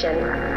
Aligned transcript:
destination. 0.00 0.47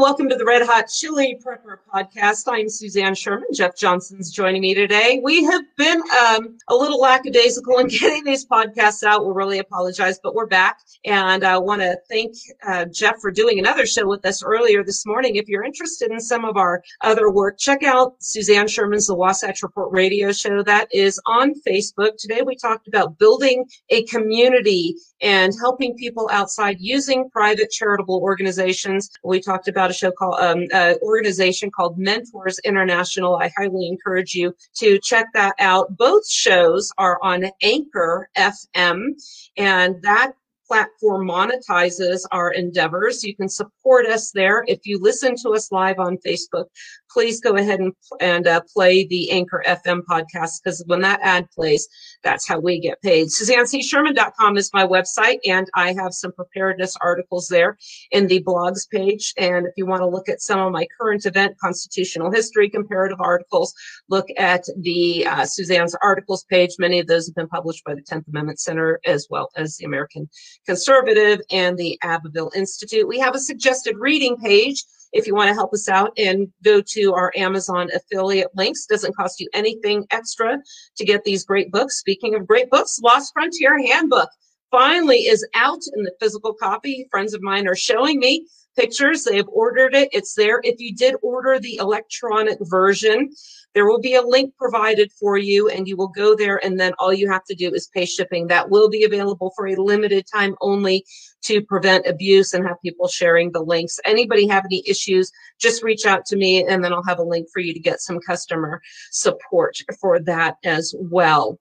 Welcome 0.00 0.30
to 0.30 0.34
the 0.34 0.46
Red 0.46 0.66
Hot 0.66 0.88
Chili 0.88 1.38
Prepper 1.44 1.76
podcast. 1.92 2.44
I'm 2.50 2.70
Suzanne 2.70 3.14
Sherman. 3.14 3.48
Jeff 3.52 3.76
Johnson's 3.76 4.30
joining 4.30 4.62
me 4.62 4.72
today. 4.72 5.20
We 5.22 5.44
have 5.44 5.62
been 5.76 6.00
um, 6.26 6.56
a 6.68 6.74
little 6.74 6.98
lackadaisical 6.98 7.76
in 7.80 7.86
getting 7.88 8.24
these 8.24 8.46
podcasts 8.46 9.02
out. 9.02 9.26
We 9.26 9.32
really 9.34 9.58
apologize, 9.58 10.18
but 10.22 10.34
we're 10.34 10.46
back. 10.46 10.80
And 11.04 11.44
I 11.44 11.58
want 11.58 11.82
to 11.82 11.98
thank 12.08 12.34
uh, 12.66 12.86
Jeff 12.86 13.20
for 13.20 13.30
doing 13.30 13.58
another 13.58 13.84
show 13.84 14.08
with 14.08 14.24
us 14.24 14.42
earlier 14.42 14.82
this 14.82 15.04
morning. 15.04 15.36
If 15.36 15.50
you're 15.50 15.64
interested 15.64 16.10
in 16.10 16.18
some 16.18 16.46
of 16.46 16.56
our 16.56 16.82
other 17.02 17.30
work, 17.30 17.58
check 17.58 17.82
out 17.82 18.14
Suzanne 18.20 18.68
Sherman's 18.68 19.06
The 19.06 19.14
Wasatch 19.14 19.62
Report 19.62 19.92
radio 19.92 20.32
show. 20.32 20.62
That 20.62 20.88
is 20.94 21.20
on 21.26 21.52
Facebook. 21.60 22.16
Today 22.16 22.40
we 22.40 22.56
talked 22.56 22.88
about 22.88 23.18
building 23.18 23.66
a 23.90 24.04
community 24.04 24.96
and 25.20 25.52
helping 25.60 25.94
people 25.96 26.28
outside 26.32 26.78
using 26.80 27.28
private 27.30 27.70
charitable 27.70 28.20
organizations. 28.22 29.10
We 29.22 29.40
talked 29.40 29.68
about 29.68 29.90
a 29.90 29.94
show 30.00 30.12
called, 30.12 30.40
um, 30.40 30.66
uh, 30.72 30.94
organization 31.02 31.70
called 31.70 31.98
Mentors 31.98 32.58
International. 32.64 33.36
I 33.36 33.50
highly 33.56 33.86
encourage 33.86 34.34
you 34.34 34.54
to 34.76 34.98
check 34.98 35.26
that 35.34 35.54
out. 35.58 35.96
Both 35.96 36.28
shows 36.28 36.90
are 36.98 37.18
on 37.22 37.50
Anchor 37.62 38.28
FM 38.36 39.12
and 39.56 40.00
that 40.02 40.32
platform 40.70 41.26
monetizes 41.26 42.20
our 42.30 42.52
endeavors. 42.52 43.24
You 43.24 43.34
can 43.34 43.48
support 43.48 44.06
us 44.06 44.30
there. 44.30 44.64
If 44.68 44.86
you 44.86 45.00
listen 45.00 45.34
to 45.42 45.50
us 45.50 45.72
live 45.72 45.98
on 45.98 46.16
Facebook, 46.18 46.66
please 47.10 47.40
go 47.40 47.56
ahead 47.56 47.80
and, 47.80 47.92
and 48.20 48.46
uh, 48.46 48.60
play 48.72 49.06
the 49.06 49.30
Anchor 49.30 49.62
FM 49.66 50.02
podcast 50.02 50.62
because 50.62 50.82
when 50.86 51.00
that 51.00 51.20
ad 51.22 51.50
plays, 51.50 51.88
that's 52.22 52.46
how 52.46 52.58
we 52.58 52.80
get 52.80 53.00
paid. 53.02 53.28
SuzanneCSherman.com 53.28 54.56
is 54.56 54.70
my 54.72 54.86
website, 54.86 55.38
and 55.46 55.68
I 55.74 55.92
have 55.94 56.12
some 56.12 56.32
preparedness 56.32 56.96
articles 57.00 57.48
there 57.48 57.76
in 58.10 58.26
the 58.26 58.42
blogs 58.42 58.88
page. 58.88 59.32
And 59.38 59.66
if 59.66 59.72
you 59.76 59.86
want 59.86 60.00
to 60.00 60.06
look 60.06 60.28
at 60.28 60.40
some 60.40 60.60
of 60.60 60.72
my 60.72 60.86
current 60.98 61.26
event, 61.26 61.56
constitutional 61.58 62.30
history, 62.30 62.68
comparative 62.68 63.20
articles, 63.20 63.74
look 64.08 64.26
at 64.36 64.64
the 64.78 65.26
uh, 65.26 65.44
Suzanne's 65.44 65.96
articles 66.02 66.44
page. 66.44 66.76
Many 66.78 66.98
of 66.98 67.06
those 67.06 67.26
have 67.26 67.34
been 67.34 67.48
published 67.48 67.84
by 67.84 67.94
the 67.94 68.02
10th 68.02 68.28
Amendment 68.28 68.60
Center 68.60 69.00
as 69.04 69.26
well 69.30 69.50
as 69.56 69.76
the 69.76 69.84
American 69.84 70.28
Conservative 70.66 71.40
and 71.50 71.76
the 71.76 71.98
Abbeville 72.02 72.52
Institute. 72.54 73.08
We 73.08 73.18
have 73.18 73.34
a 73.34 73.40
suggested 73.40 73.96
reading 73.98 74.36
page 74.36 74.84
if 75.12 75.26
you 75.26 75.34
want 75.34 75.48
to 75.48 75.54
help 75.54 75.72
us 75.72 75.88
out 75.88 76.12
and 76.16 76.48
go 76.62 76.80
to 76.80 77.14
our 77.14 77.32
Amazon 77.36 77.88
affiliate 77.94 78.50
links. 78.54 78.86
Doesn't 78.86 79.16
cost 79.16 79.40
you 79.40 79.48
anything 79.52 80.06
extra 80.10 80.58
to 80.96 81.04
get 81.04 81.24
these 81.24 81.44
great 81.44 81.70
books. 81.70 81.98
Speaking 81.98 82.34
of 82.34 82.46
great 82.46 82.70
books, 82.70 83.00
Lost 83.02 83.32
Frontier 83.32 83.78
Handbook 83.78 84.28
finally 84.70 85.26
is 85.26 85.46
out 85.54 85.80
in 85.96 86.04
the 86.04 86.12
physical 86.20 86.54
copy. 86.54 87.06
Friends 87.10 87.34
of 87.34 87.42
mine 87.42 87.66
are 87.66 87.76
showing 87.76 88.18
me 88.18 88.46
pictures. 88.80 89.24
They 89.24 89.36
have 89.36 89.48
ordered 89.48 89.94
it. 89.94 90.08
It's 90.12 90.34
there. 90.34 90.60
If 90.64 90.80
you 90.80 90.94
did 90.94 91.14
order 91.22 91.58
the 91.58 91.76
electronic 91.76 92.58
version, 92.62 93.30
there 93.74 93.86
will 93.86 94.00
be 94.00 94.14
a 94.14 94.22
link 94.22 94.54
provided 94.56 95.12
for 95.12 95.36
you 95.36 95.68
and 95.68 95.86
you 95.86 95.96
will 95.96 96.08
go 96.08 96.34
there 96.34 96.64
and 96.64 96.80
then 96.80 96.92
all 96.98 97.12
you 97.12 97.30
have 97.30 97.44
to 97.44 97.54
do 97.54 97.72
is 97.72 97.88
pay 97.88 98.06
shipping. 98.06 98.46
That 98.46 98.70
will 98.70 98.88
be 98.88 99.04
available 99.04 99.52
for 99.54 99.68
a 99.68 99.76
limited 99.76 100.24
time 100.32 100.56
only 100.60 101.04
to 101.42 101.62
prevent 101.62 102.06
abuse 102.06 102.52
and 102.54 102.66
have 102.66 102.82
people 102.82 103.06
sharing 103.06 103.52
the 103.52 103.62
links. 103.62 104.00
Anybody 104.04 104.48
have 104.48 104.64
any 104.64 104.82
issues, 104.86 105.30
just 105.60 105.82
reach 105.82 106.06
out 106.06 106.24
to 106.26 106.36
me 106.36 106.64
and 106.66 106.82
then 106.82 106.92
I'll 106.92 107.04
have 107.04 107.18
a 107.18 107.22
link 107.22 107.48
for 107.52 107.60
you 107.60 107.74
to 107.74 107.80
get 107.80 108.00
some 108.00 108.18
customer 108.26 108.80
support 109.12 109.76
for 110.00 110.18
that 110.20 110.56
as 110.64 110.94
well. 110.98 111.58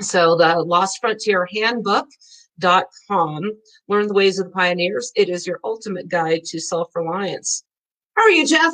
So 0.00 0.36
the 0.36 0.56
Lost 0.62 0.98
Frontier 1.00 1.46
Handbook 1.52 2.06
dot 2.58 2.86
com. 3.08 3.42
Learn 3.88 4.08
the 4.08 4.14
ways 4.14 4.38
of 4.38 4.46
the 4.46 4.52
pioneers. 4.52 5.12
It 5.14 5.28
is 5.28 5.46
your 5.46 5.60
ultimate 5.64 6.08
guide 6.08 6.44
to 6.46 6.60
self-reliance. 6.60 7.64
How 8.16 8.22
are 8.22 8.30
you, 8.30 8.46
Jeff? 8.46 8.72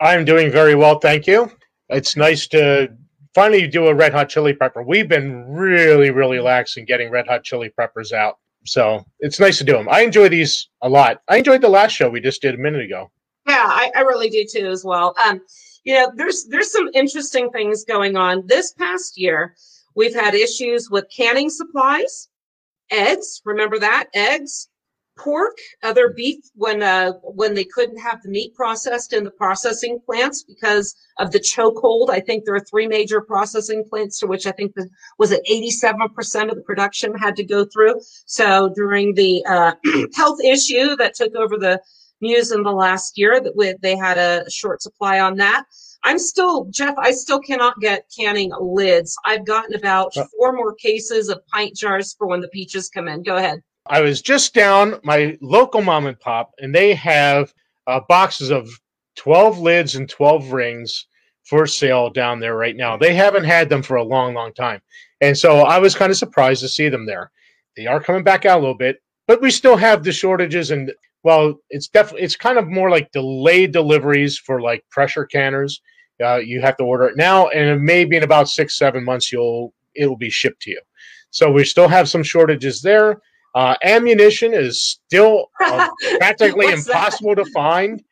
I'm 0.00 0.24
doing 0.24 0.50
very 0.50 0.74
well, 0.74 0.98
thank 0.98 1.26
you. 1.26 1.50
It's 1.88 2.16
nice 2.16 2.46
to 2.48 2.88
finally 3.34 3.66
do 3.66 3.86
a 3.86 3.94
red 3.94 4.12
hot 4.12 4.28
chili 4.28 4.52
pepper. 4.52 4.82
We've 4.82 5.08
been 5.08 5.44
really, 5.46 6.10
really 6.10 6.40
lax 6.40 6.76
in 6.76 6.84
getting 6.84 7.10
red 7.10 7.26
hot 7.26 7.44
chili 7.44 7.70
peppers 7.70 8.12
out. 8.12 8.38
So 8.66 9.04
it's 9.20 9.40
nice 9.40 9.58
to 9.58 9.64
do 9.64 9.72
them. 9.72 9.88
I 9.90 10.00
enjoy 10.00 10.28
these 10.28 10.68
a 10.82 10.88
lot. 10.88 11.20
I 11.28 11.36
enjoyed 11.36 11.60
the 11.60 11.68
last 11.68 11.92
show 11.92 12.08
we 12.08 12.20
just 12.20 12.40
did 12.40 12.54
a 12.54 12.58
minute 12.58 12.82
ago. 12.82 13.10
Yeah, 13.46 13.66
I, 13.66 13.90
I 13.94 14.00
really 14.00 14.30
do 14.30 14.46
too 14.50 14.68
as 14.68 14.84
well. 14.84 15.14
Um, 15.26 15.42
you 15.84 15.94
know, 15.94 16.10
there's 16.16 16.46
there's 16.46 16.72
some 16.72 16.88
interesting 16.94 17.50
things 17.50 17.84
going 17.84 18.16
on. 18.16 18.46
This 18.46 18.72
past 18.72 19.18
year, 19.18 19.54
we've 19.94 20.14
had 20.14 20.34
issues 20.34 20.88
with 20.90 21.04
canning 21.14 21.50
supplies, 21.50 22.30
eggs. 22.90 23.40
Remember 23.44 23.78
that 23.78 24.08
eggs, 24.14 24.68
pork, 25.16 25.56
other 25.82 26.10
beef 26.10 26.44
when 26.54 26.82
uh, 26.82 27.12
when 27.22 27.54
they 27.54 27.64
couldn't 27.64 27.98
have 27.98 28.22
the 28.22 28.28
meat 28.28 28.54
processed 28.54 29.12
in 29.12 29.24
the 29.24 29.30
processing 29.30 30.00
plants 30.04 30.42
because 30.42 30.94
of 31.18 31.30
the 31.30 31.40
chokehold. 31.40 32.10
I 32.10 32.20
think 32.20 32.44
there 32.44 32.54
are 32.54 32.60
three 32.60 32.86
major 32.86 33.20
processing 33.20 33.84
plants 33.88 34.18
to 34.20 34.26
which 34.26 34.46
I 34.46 34.52
think 34.52 34.74
the, 34.74 34.88
was 35.18 35.30
it 35.32 35.42
87% 35.48 36.50
of 36.50 36.56
the 36.56 36.62
production 36.62 37.14
had 37.14 37.36
to 37.36 37.44
go 37.44 37.64
through. 37.64 38.00
So 38.26 38.72
during 38.74 39.14
the 39.14 39.44
uh, 39.46 39.74
health 40.14 40.40
issue 40.42 40.96
that 40.96 41.14
took 41.14 41.34
over 41.36 41.56
the 41.58 41.80
news 42.20 42.52
in 42.52 42.62
the 42.62 42.72
last 42.72 43.18
year, 43.18 43.40
that 43.40 43.78
they 43.82 43.96
had 43.96 44.18
a 44.18 44.48
short 44.50 44.82
supply 44.82 45.20
on 45.20 45.36
that. 45.36 45.64
I'm 46.04 46.18
still, 46.18 46.66
Jeff, 46.66 46.94
I 46.98 47.12
still 47.12 47.40
cannot 47.40 47.80
get 47.80 48.04
canning 48.16 48.52
lids. 48.60 49.16
I've 49.24 49.46
gotten 49.46 49.74
about 49.74 50.16
uh. 50.16 50.26
four 50.36 50.52
more 50.52 50.74
cases 50.74 51.28
of 51.30 51.44
pint 51.46 51.74
jars 51.74 52.14
for 52.16 52.26
when 52.26 52.40
the 52.40 52.48
peaches 52.48 52.90
come 52.90 53.08
in. 53.08 53.22
Go 53.22 53.36
ahead. 53.36 53.62
I 53.86 54.00
was 54.00 54.22
just 54.22 54.54
down 54.54 55.00
my 55.02 55.36
local 55.40 55.82
mom 55.82 56.06
and 56.06 56.18
pop, 56.18 56.52
and 56.58 56.74
they 56.74 56.94
have 56.94 57.52
uh, 57.86 58.00
boxes 58.08 58.50
of 58.50 58.68
12 59.16 59.58
lids 59.58 59.94
and 59.94 60.08
12 60.08 60.52
rings 60.52 61.06
for 61.44 61.66
sale 61.66 62.10
down 62.10 62.40
there 62.40 62.56
right 62.56 62.76
now. 62.76 62.96
They 62.96 63.14
haven't 63.14 63.44
had 63.44 63.68
them 63.68 63.82
for 63.82 63.96
a 63.96 64.02
long, 64.02 64.34
long 64.34 64.54
time. 64.54 64.80
And 65.20 65.36
so 65.36 65.60
I 65.60 65.78
was 65.78 65.94
kind 65.94 66.10
of 66.10 66.16
surprised 66.16 66.62
to 66.62 66.68
see 66.68 66.88
them 66.88 67.06
there. 67.06 67.30
They 67.76 67.86
are 67.86 68.00
coming 68.00 68.24
back 68.24 68.46
out 68.46 68.58
a 68.58 68.60
little 68.60 68.76
bit, 68.76 69.02
but 69.26 69.42
we 69.42 69.50
still 69.50 69.76
have 69.76 70.02
the 70.02 70.12
shortages. 70.12 70.70
And 70.70 70.92
well, 71.22 71.56
it's 71.70 71.88
definitely, 71.88 72.22
it's 72.22 72.36
kind 72.36 72.58
of 72.58 72.68
more 72.68 72.90
like 72.90 73.12
delayed 73.12 73.72
deliveries 73.72 74.38
for 74.38 74.60
like 74.60 74.84
pressure 74.90 75.26
canners. 75.26 75.80
Uh, 76.22 76.36
you 76.36 76.60
have 76.60 76.76
to 76.76 76.84
order 76.84 77.04
it 77.06 77.16
now, 77.16 77.48
and 77.48 77.82
maybe 77.82 78.16
in 78.16 78.22
about 78.22 78.48
six, 78.48 78.76
seven 78.78 79.04
months, 79.04 79.32
you'll, 79.32 79.72
it'll 79.96 80.16
be 80.16 80.30
shipped 80.30 80.62
to 80.62 80.70
you. 80.70 80.80
So 81.30 81.50
we 81.50 81.64
still 81.64 81.88
have 81.88 82.08
some 82.08 82.22
shortages 82.22 82.80
there. 82.80 83.20
Uh, 83.54 83.74
ammunition 83.82 84.52
is 84.54 85.00
still 85.06 85.50
uh, 85.60 85.88
practically 86.18 86.72
impossible 86.72 87.34
that? 87.34 87.44
to 87.44 87.50
find, 87.52 88.02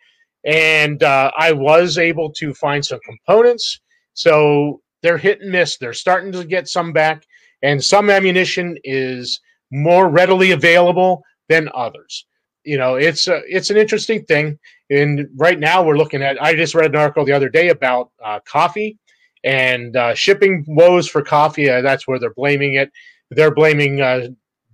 and 0.44 1.02
uh, 1.02 1.30
I 1.36 1.52
was 1.52 1.98
able 1.98 2.32
to 2.34 2.54
find 2.54 2.84
some 2.84 3.00
components. 3.04 3.80
So 4.14 4.80
they're 5.02 5.18
hit 5.18 5.40
and 5.40 5.50
miss. 5.50 5.78
They're 5.78 5.92
starting 5.92 6.32
to 6.32 6.44
get 6.44 6.68
some 6.68 6.92
back, 6.92 7.24
and 7.62 7.82
some 7.82 8.10
ammunition 8.10 8.76
is 8.84 9.40
more 9.70 10.08
readily 10.08 10.52
available 10.52 11.22
than 11.48 11.68
others. 11.74 12.26
You 12.64 12.78
know, 12.78 12.94
it's 12.94 13.28
a, 13.28 13.40
it's 13.46 13.70
an 13.70 13.76
interesting 13.76 14.24
thing. 14.24 14.58
And 14.90 15.28
right 15.36 15.58
now, 15.58 15.82
we're 15.82 15.96
looking 15.96 16.22
at. 16.22 16.40
I 16.42 16.54
just 16.54 16.74
read 16.74 16.90
an 16.90 16.96
article 16.96 17.24
the 17.24 17.32
other 17.32 17.48
day 17.48 17.68
about 17.70 18.10
uh, 18.24 18.40
coffee 18.44 18.98
and 19.44 19.96
uh, 19.96 20.14
shipping 20.14 20.64
woes 20.68 21.08
for 21.08 21.22
coffee. 21.22 21.68
Uh, 21.68 21.80
that's 21.80 22.06
where 22.06 22.18
they're 22.18 22.34
blaming 22.34 22.74
it. 22.74 22.92
They're 23.30 23.54
blaming 23.54 23.96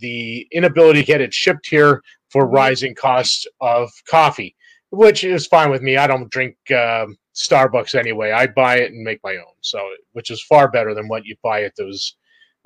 the 0.01 0.47
inability 0.53 1.01
to 1.01 1.07
get 1.07 1.21
it 1.21 1.35
shipped 1.35 1.69
here 1.69 2.03
for 2.31 2.45
mm-hmm. 2.45 2.55
rising 2.55 2.95
costs 2.95 3.47
of 3.61 3.91
coffee, 4.09 4.55
which 4.91 5.25
is 5.25 5.47
fine 5.47 5.71
with 5.71 5.83
me. 5.83 5.97
I 5.97 6.07
don't 6.07 6.31
drink 6.31 6.57
uh, 6.71 7.07
Starbucks 7.35 7.95
anyway. 7.95 8.33
I 8.33 8.47
buy 8.47 8.79
it 8.79 8.93
and 8.93 9.03
make 9.03 9.21
my 9.23 9.37
own, 9.37 9.55
so 9.61 9.81
which 10.13 10.31
is 10.31 10.43
far 10.43 10.71
better 10.71 10.95
than 10.95 11.09
what 11.09 11.25
you 11.25 11.37
buy 11.43 11.63
at 11.63 11.77
those 11.77 12.17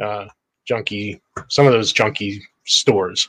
uh, 0.02 0.26
junky, 0.68 1.20
some 1.48 1.66
of 1.66 1.72
those 1.72 1.92
junky 1.92 2.40
stores. 2.64 3.28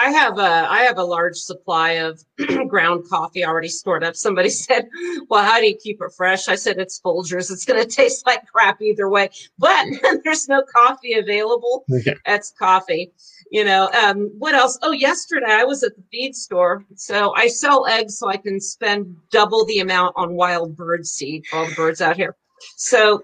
I 0.00 0.10
have 0.10 0.38
a 0.38 0.66
I 0.70 0.82
have 0.82 0.98
a 0.98 1.04
large 1.04 1.36
supply 1.36 1.92
of 1.92 2.22
ground 2.68 3.04
coffee 3.08 3.44
already 3.44 3.68
stored 3.68 4.02
up. 4.02 4.16
Somebody 4.16 4.50
said, 4.66 4.88
"Well, 5.28 5.44
how 5.44 5.60
do 5.60 5.66
you 5.66 5.76
keep 5.76 6.00
it 6.00 6.12
fresh?" 6.16 6.48
I 6.48 6.54
said, 6.54 6.78
"It's 6.78 7.00
Folgers. 7.00 7.50
It's 7.50 7.64
going 7.64 7.82
to 7.86 7.88
taste 7.88 8.26
like 8.26 8.46
crap 8.46 8.80
either 8.80 9.08
way." 9.08 9.30
But 9.58 9.86
there's 10.24 10.48
no 10.48 10.62
coffee 10.62 11.14
available. 11.14 11.84
Okay. 11.92 12.14
That's 12.24 12.52
coffee 12.52 13.12
you 13.50 13.64
know 13.64 13.90
um, 13.90 14.30
what 14.38 14.54
else 14.54 14.78
oh 14.82 14.92
yesterday 14.92 15.50
i 15.50 15.64
was 15.64 15.82
at 15.82 15.94
the 15.96 16.02
feed 16.10 16.34
store 16.34 16.84
so 16.94 17.34
i 17.34 17.46
sell 17.46 17.86
eggs 17.86 18.18
so 18.18 18.28
i 18.28 18.36
can 18.36 18.60
spend 18.60 19.14
double 19.30 19.64
the 19.66 19.80
amount 19.80 20.14
on 20.16 20.34
wild 20.34 20.76
bird 20.76 21.04
seed 21.04 21.44
all 21.52 21.66
the 21.66 21.74
birds 21.74 22.00
out 22.00 22.16
here 22.16 22.36
so 22.76 23.22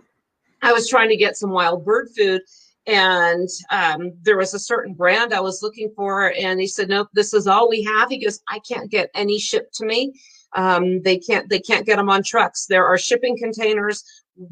i 0.62 0.72
was 0.72 0.88
trying 0.88 1.08
to 1.08 1.16
get 1.16 1.36
some 1.36 1.50
wild 1.50 1.84
bird 1.84 2.08
food 2.16 2.42
and 2.86 3.48
um, 3.70 4.12
there 4.22 4.36
was 4.36 4.54
a 4.54 4.58
certain 4.58 4.94
brand 4.94 5.34
i 5.34 5.40
was 5.40 5.62
looking 5.62 5.92
for 5.96 6.32
and 6.38 6.60
he 6.60 6.66
said 6.66 6.88
nope 6.88 7.08
this 7.12 7.34
is 7.34 7.46
all 7.46 7.68
we 7.68 7.82
have. 7.82 8.08
He 8.08 8.22
goes 8.22 8.40
i 8.48 8.58
can't 8.60 8.90
get 8.90 9.10
any 9.14 9.38
shipped 9.38 9.74
to 9.76 9.86
me. 9.86 10.12
Um, 10.54 11.02
they 11.02 11.18
can't 11.18 11.48
they 11.48 11.60
can't 11.60 11.86
get 11.86 11.96
them 11.96 12.08
on 12.08 12.22
trucks. 12.22 12.66
There 12.66 12.86
are 12.86 12.98
shipping 12.98 13.36
containers 13.36 14.04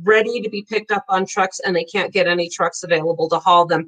ready 0.02 0.40
to 0.40 0.48
be 0.48 0.62
picked 0.62 0.90
up 0.90 1.04
on 1.08 1.26
trucks 1.26 1.60
and 1.60 1.76
they 1.76 1.84
can't 1.84 2.12
get 2.12 2.26
any 2.26 2.48
trucks 2.48 2.82
available 2.82 3.28
to 3.28 3.38
haul 3.38 3.66
them 3.66 3.86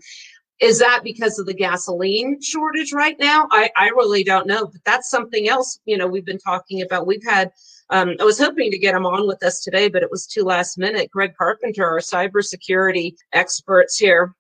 Is 0.61 0.79
that 0.79 1.01
because 1.05 1.39
of 1.39 1.47
the 1.47 1.55
gasoline 1.55 2.41
shortage 2.41 2.93
right 2.93 3.17
now? 3.19 3.47
I, 3.51 3.71
I 3.77 3.89
really 3.89 4.25
don't 4.25 4.47
know, 4.47 4.67
but 4.67 4.83
that's 4.85 5.11
something 5.11 5.49
else, 5.49 5.79
you 5.85 5.99
know, 5.99 6.07
we've 6.07 6.25
been 6.25 6.39
talking 6.39 6.81
about. 6.81 7.07
We've 7.07 7.25
had, 7.25 7.53
um, 7.91 8.15
I 8.19 8.25
was 8.25 8.39
hoping 8.39 8.71
to 8.71 8.79
get 8.79 8.95
him 8.95 9.05
on 9.05 9.27
with 9.27 9.43
us 9.43 9.61
today, 9.63 9.89
but 9.89 10.03
it 10.03 10.11
was 10.11 10.27
too 10.27 10.45
last 10.45 10.79
minute. 10.79 11.11
Greg 11.11 11.35
Carpenter, 11.37 11.85
our 11.85 11.99
cybersecurity 11.99 13.17
experts 13.35 13.99
here, 13.99 14.35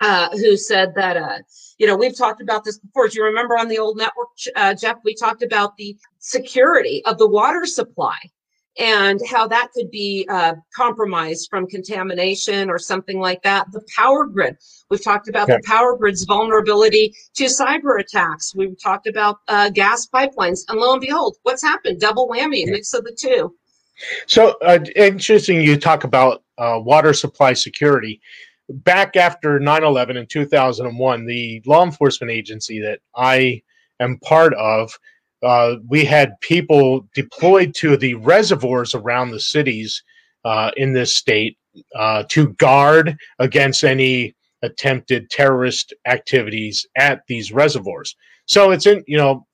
uh, 0.00 0.30
who 0.30 0.56
said 0.56 0.92
that, 0.96 1.16
uh, 1.16 1.38
you 1.78 1.86
know, 1.86 1.96
we've 1.96 2.16
talked 2.16 2.40
about 2.40 2.64
this 2.64 2.80
before. 2.80 3.06
Do 3.06 3.18
you 3.18 3.24
remember 3.24 3.56
on 3.56 3.68
the 3.68 3.78
old 3.78 3.96
network, 3.96 4.28
uh, 4.56 4.74
Jeff, 4.74 4.96
we 5.04 5.14
talked 5.14 5.44
about 5.44 5.76
the 5.76 5.96
security 6.18 7.00
of 7.06 7.16
the 7.18 7.28
water 7.28 7.64
supply 7.64 8.18
and 8.78 9.20
how 9.30 9.46
that 9.46 9.68
could 9.72 9.90
be 9.90 10.26
uh, 10.28 10.54
compromised 10.74 11.48
from 11.48 11.66
contamination 11.66 12.68
or 12.68 12.78
something 12.78 13.20
like 13.20 13.42
that. 13.42 13.70
The 13.72 13.82
power 13.96 14.26
grid. 14.26 14.56
We've 14.90 15.02
talked 15.02 15.28
about 15.28 15.46
the 15.46 15.62
power 15.64 15.96
grid's 15.96 16.24
vulnerability 16.24 17.14
to 17.34 17.44
cyber 17.44 18.00
attacks. 18.00 18.54
We've 18.54 18.80
talked 18.80 19.06
about 19.06 19.38
uh, 19.48 19.70
gas 19.70 20.08
pipelines. 20.12 20.60
And 20.68 20.78
lo 20.80 20.92
and 20.92 21.00
behold, 21.00 21.36
what's 21.42 21.62
happened? 21.62 22.00
Double 22.00 22.28
whammy, 22.28 22.66
mix 22.66 22.92
of 22.94 23.04
the 23.04 23.16
two. 23.18 23.54
So 24.26 24.56
uh, 24.62 24.80
interesting 24.96 25.60
you 25.60 25.76
talk 25.76 26.04
about 26.04 26.42
uh, 26.58 26.80
water 26.82 27.12
supply 27.12 27.52
security. 27.52 28.20
Back 28.68 29.16
after 29.16 29.60
9 29.60 29.84
11 29.84 30.16
in 30.16 30.26
2001, 30.26 31.26
the 31.26 31.62
law 31.66 31.84
enforcement 31.84 32.30
agency 32.30 32.80
that 32.80 33.00
I 33.14 33.62
am 34.00 34.18
part 34.18 34.54
of 34.54 34.98
uh, 35.44 35.76
we 35.88 36.04
had 36.04 36.38
people 36.40 37.06
deployed 37.14 37.74
to 37.74 37.96
the 37.96 38.14
reservoirs 38.14 38.94
around 38.94 39.30
the 39.30 39.40
cities 39.40 40.02
uh, 40.44 40.70
in 40.76 40.92
this 40.92 41.14
state 41.14 41.58
uh, 41.94 42.24
to 42.28 42.48
guard 42.54 43.16
against 43.38 43.84
any 43.84 44.34
attempted 44.62 45.30
terrorist 45.30 45.92
activities 46.06 46.86
at 46.96 47.22
these 47.28 47.52
reservoirs. 47.52 48.16
So 48.46 48.70
it's 48.70 48.86
in, 48.86 49.04
you 49.06 49.16
know, 49.16 49.46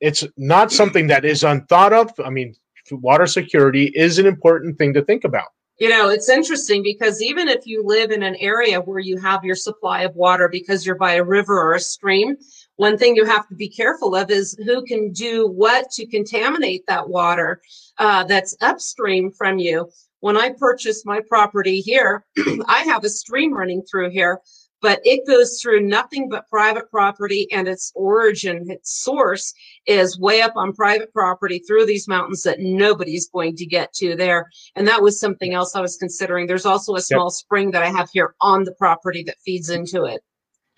it's 0.00 0.24
not 0.36 0.72
something 0.72 1.06
that 1.08 1.24
is 1.24 1.44
unthought 1.44 1.92
of. 1.92 2.12
I 2.24 2.30
mean, 2.30 2.54
water 2.90 3.26
security 3.26 3.92
is 3.94 4.18
an 4.18 4.26
important 4.26 4.78
thing 4.78 4.94
to 4.94 5.02
think 5.04 5.24
about. 5.24 5.48
You 5.78 5.88
know, 5.88 6.10
it's 6.10 6.28
interesting 6.28 6.82
because 6.82 7.22
even 7.22 7.48
if 7.48 7.66
you 7.66 7.82
live 7.82 8.10
in 8.10 8.22
an 8.22 8.36
area 8.36 8.80
where 8.80 8.98
you 8.98 9.16
have 9.18 9.44
your 9.44 9.54
supply 9.54 10.02
of 10.02 10.14
water 10.14 10.46
because 10.46 10.84
you're 10.84 10.94
by 10.96 11.14
a 11.14 11.24
river 11.24 11.58
or 11.58 11.74
a 11.74 11.80
stream, 11.80 12.36
one 12.80 12.96
thing 12.96 13.14
you 13.14 13.26
have 13.26 13.46
to 13.46 13.54
be 13.54 13.68
careful 13.68 14.14
of 14.14 14.30
is 14.30 14.56
who 14.64 14.82
can 14.82 15.12
do 15.12 15.46
what 15.46 15.90
to 15.90 16.06
contaminate 16.06 16.82
that 16.86 17.10
water 17.10 17.60
uh, 17.98 18.24
that's 18.24 18.56
upstream 18.62 19.30
from 19.30 19.58
you. 19.58 19.90
When 20.20 20.38
I 20.38 20.54
purchased 20.58 21.04
my 21.04 21.20
property 21.28 21.82
here, 21.82 22.24
I 22.66 22.78
have 22.86 23.04
a 23.04 23.10
stream 23.10 23.52
running 23.52 23.82
through 23.82 24.12
here, 24.12 24.40
but 24.80 24.98
it 25.04 25.26
goes 25.26 25.60
through 25.60 25.82
nothing 25.82 26.30
but 26.30 26.48
private 26.48 26.90
property 26.90 27.46
and 27.52 27.68
its 27.68 27.92
origin, 27.94 28.70
its 28.70 29.04
source 29.04 29.52
is 29.84 30.18
way 30.18 30.40
up 30.40 30.56
on 30.56 30.72
private 30.72 31.12
property 31.12 31.58
through 31.58 31.84
these 31.84 32.08
mountains 32.08 32.44
that 32.44 32.60
nobody's 32.60 33.28
going 33.28 33.56
to 33.56 33.66
get 33.66 33.92
to 33.96 34.16
there. 34.16 34.48
And 34.74 34.88
that 34.88 35.02
was 35.02 35.20
something 35.20 35.52
else 35.52 35.76
I 35.76 35.82
was 35.82 35.98
considering. 35.98 36.46
There's 36.46 36.64
also 36.64 36.94
a 36.94 37.02
small 37.02 37.26
yep. 37.26 37.32
spring 37.32 37.72
that 37.72 37.82
I 37.82 37.90
have 37.90 38.08
here 38.10 38.34
on 38.40 38.64
the 38.64 38.72
property 38.72 39.22
that 39.24 39.36
feeds 39.44 39.68
into 39.68 40.04
it. 40.04 40.22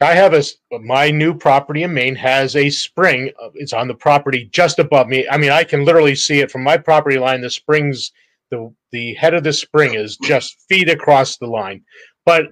I 0.02 0.14
have 0.14 0.34
a 0.34 0.42
my 0.80 1.10
new 1.10 1.34
property 1.34 1.82
in 1.82 1.94
Maine 1.94 2.14
has 2.16 2.56
a 2.56 2.70
spring. 2.70 3.30
Uh, 3.42 3.50
it's 3.54 3.72
on 3.72 3.88
the 3.88 3.94
property 3.94 4.48
just 4.52 4.78
above 4.78 5.08
me. 5.08 5.26
I 5.28 5.36
mean, 5.36 5.50
I 5.50 5.64
can 5.64 5.84
literally 5.84 6.14
see 6.14 6.40
it 6.40 6.50
from 6.50 6.62
my 6.64 6.76
property 6.76 7.18
line. 7.18 7.40
The 7.40 7.50
springs, 7.50 8.12
the 8.50 8.74
the 8.90 9.14
head 9.14 9.34
of 9.34 9.44
the 9.44 9.52
spring 9.52 9.94
is 9.94 10.16
just 10.18 10.60
feet 10.68 10.88
across 10.88 11.38
the 11.38 11.46
line. 11.46 11.82
But 12.26 12.48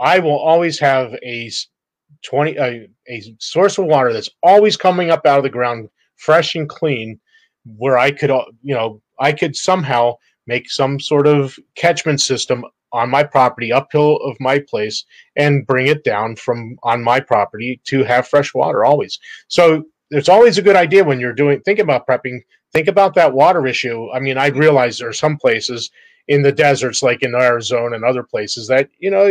I 0.00 0.18
will 0.18 0.38
always 0.38 0.78
have 0.80 1.14
a 1.22 1.50
twenty 2.22 2.56
a, 2.56 2.88
a 3.08 3.36
source 3.38 3.78
of 3.78 3.86
water 3.86 4.12
that's 4.12 4.30
always 4.42 4.76
coming 4.76 5.10
up 5.10 5.26
out 5.26 5.38
of 5.38 5.44
the 5.44 5.50
ground, 5.50 5.88
fresh 6.16 6.54
and 6.54 6.68
clean, 6.68 7.20
where 7.64 7.98
I 7.98 8.10
could 8.10 8.30
uh, 8.30 8.44
you 8.62 8.74
know 8.74 9.02
I 9.20 9.32
could 9.32 9.54
somehow 9.56 10.14
make 10.46 10.70
some 10.70 11.00
sort 11.00 11.26
of 11.26 11.56
catchment 11.76 12.20
system 12.20 12.64
on 12.94 13.10
my 13.10 13.24
property 13.24 13.72
uphill 13.72 14.16
of 14.18 14.36
my 14.38 14.58
place 14.60 15.04
and 15.36 15.66
bring 15.66 15.88
it 15.88 16.04
down 16.04 16.36
from 16.36 16.78
on 16.84 17.02
my 17.02 17.18
property 17.18 17.80
to 17.84 18.04
have 18.04 18.28
fresh 18.28 18.54
water 18.54 18.84
always. 18.84 19.18
So 19.48 19.84
it's 20.10 20.28
always 20.28 20.56
a 20.56 20.62
good 20.62 20.76
idea 20.76 21.02
when 21.04 21.18
you're 21.18 21.32
doing 21.32 21.60
think 21.60 21.80
about 21.80 22.06
prepping, 22.06 22.38
think 22.72 22.86
about 22.86 23.14
that 23.14 23.34
water 23.34 23.66
issue. 23.66 24.08
I 24.12 24.20
mean, 24.20 24.38
I 24.38 24.46
realize 24.46 24.96
there 24.96 25.08
are 25.08 25.12
some 25.12 25.36
places 25.36 25.90
in 26.28 26.42
the 26.42 26.52
deserts 26.52 27.02
like 27.02 27.22
in 27.22 27.34
Arizona 27.34 27.96
and 27.96 28.04
other 28.04 28.22
places 28.22 28.68
that, 28.68 28.88
you 28.98 29.10
know, 29.10 29.26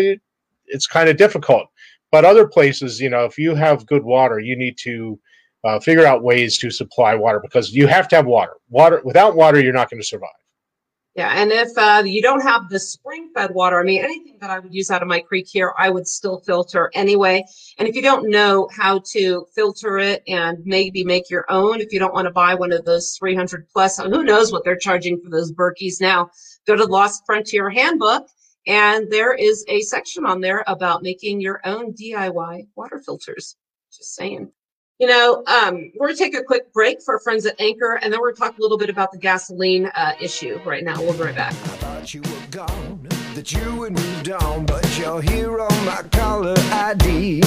it's 0.67 0.87
kind 0.87 1.07
of 1.07 1.17
difficult. 1.17 1.67
But 2.11 2.25
other 2.25 2.47
places, 2.47 2.99
you 2.99 3.09
know, 3.09 3.23
if 3.23 3.37
you 3.37 3.55
have 3.55 3.87
good 3.87 4.03
water, 4.03 4.39
you 4.39 4.55
need 4.57 4.77
to 4.79 5.19
uh, 5.63 5.79
figure 5.79 6.05
out 6.05 6.21
ways 6.21 6.57
to 6.59 6.69
supply 6.69 7.15
water 7.15 7.39
because 7.39 7.71
you 7.71 7.87
have 7.87 8.09
to 8.09 8.17
have 8.17 8.25
water. 8.25 8.53
Water 8.69 9.01
without 9.05 9.35
water, 9.35 9.61
you're 9.61 9.73
not 9.73 9.89
going 9.89 10.01
to 10.01 10.07
survive. 10.07 10.42
Yeah, 11.15 11.31
and 11.35 11.51
if 11.51 11.77
uh, 11.77 12.01
you 12.03 12.23
don't 12.23 12.41
have 12.41 12.69
the 12.69 12.79
spring 12.79 13.29
fed 13.35 13.53
water, 13.53 13.79
I 13.79 13.83
mean, 13.83 14.03
anything 14.03 14.37
that 14.41 14.49
I 14.49 14.57
would 14.57 14.73
use 14.73 14.89
out 14.89 15.03
of 15.03 15.07
my 15.07 15.19
creek 15.19 15.47
here, 15.47 15.71
I 15.77 15.91
would 15.91 16.07
still 16.07 16.39
filter 16.39 16.89
anyway. 16.95 17.45
And 17.77 17.87
if 17.87 17.95
you 17.95 18.01
don't 18.01 18.31
know 18.31 18.67
how 18.75 18.99
to 19.11 19.45
filter 19.53 19.99
it 19.99 20.23
and 20.27 20.57
maybe 20.65 21.03
make 21.03 21.29
your 21.29 21.45
own, 21.49 21.81
if 21.81 21.93
you 21.93 21.99
don't 21.99 22.15
want 22.15 22.25
to 22.25 22.31
buy 22.31 22.55
one 22.55 22.71
of 22.71 22.83
those 22.85 23.15
300 23.19 23.67
plus, 23.71 23.99
who 23.99 24.23
knows 24.23 24.51
what 24.51 24.63
they're 24.63 24.75
charging 24.75 25.21
for 25.21 25.29
those 25.29 25.51
Berkeys 25.51 26.01
now, 26.01 26.31
go 26.65 26.75
to 26.75 26.85
Lost 26.85 27.21
Frontier 27.27 27.69
Handbook. 27.69 28.27
And 28.65 29.11
there 29.11 29.35
is 29.35 29.63
a 29.67 29.81
section 29.81 30.25
on 30.25 30.41
there 30.41 30.63
about 30.65 31.03
making 31.03 31.41
your 31.41 31.61
own 31.63 31.93
DIY 31.93 32.67
water 32.75 32.99
filters. 33.05 33.55
Just 33.91 34.15
saying. 34.15 34.51
You 34.99 35.07
know, 35.07 35.43
um, 35.47 35.91
we're 35.95 36.07
going 36.07 36.17
to 36.17 36.23
take 36.23 36.35
a 36.35 36.43
quick 36.43 36.71
break 36.71 37.01
for 37.01 37.15
our 37.15 37.19
friends 37.19 37.47
at 37.47 37.59
Anchor, 37.59 37.99
and 38.01 38.13
then 38.13 38.21
we're 38.21 38.27
going 38.27 38.35
to 38.35 38.41
talk 38.41 38.57
a 38.59 38.61
little 38.61 38.77
bit 38.77 38.91
about 38.91 39.11
the 39.11 39.17
gasoline 39.17 39.87
uh, 39.95 40.13
issue 40.21 40.59
right 40.63 40.83
now. 40.83 41.01
We'll 41.01 41.13
be 41.13 41.23
right 41.23 41.35
back. 41.35 41.53
you 42.13 42.21
were 42.21 42.47
gone, 42.51 43.07
that 43.33 43.51
you 43.51 43.75
would 43.75 43.93
moved 43.93 44.29
on, 44.29 44.67
but 44.67 44.97
you're 44.99 45.21
here 45.21 45.59
on 45.59 45.85
my 45.85 46.03
caller 46.11 46.53
ID. 46.57 47.41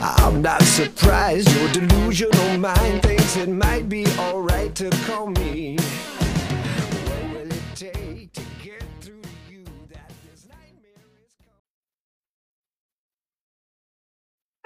I'm 0.00 0.40
not 0.40 0.62
surprised 0.62 1.52
your 1.56 1.72
delusional 1.72 2.58
mind 2.58 3.02
thinks 3.02 3.36
it 3.36 3.48
might 3.48 3.88
be 3.88 4.06
alright 4.18 4.74
to 4.76 4.90
call 5.06 5.26
me. 5.26 5.76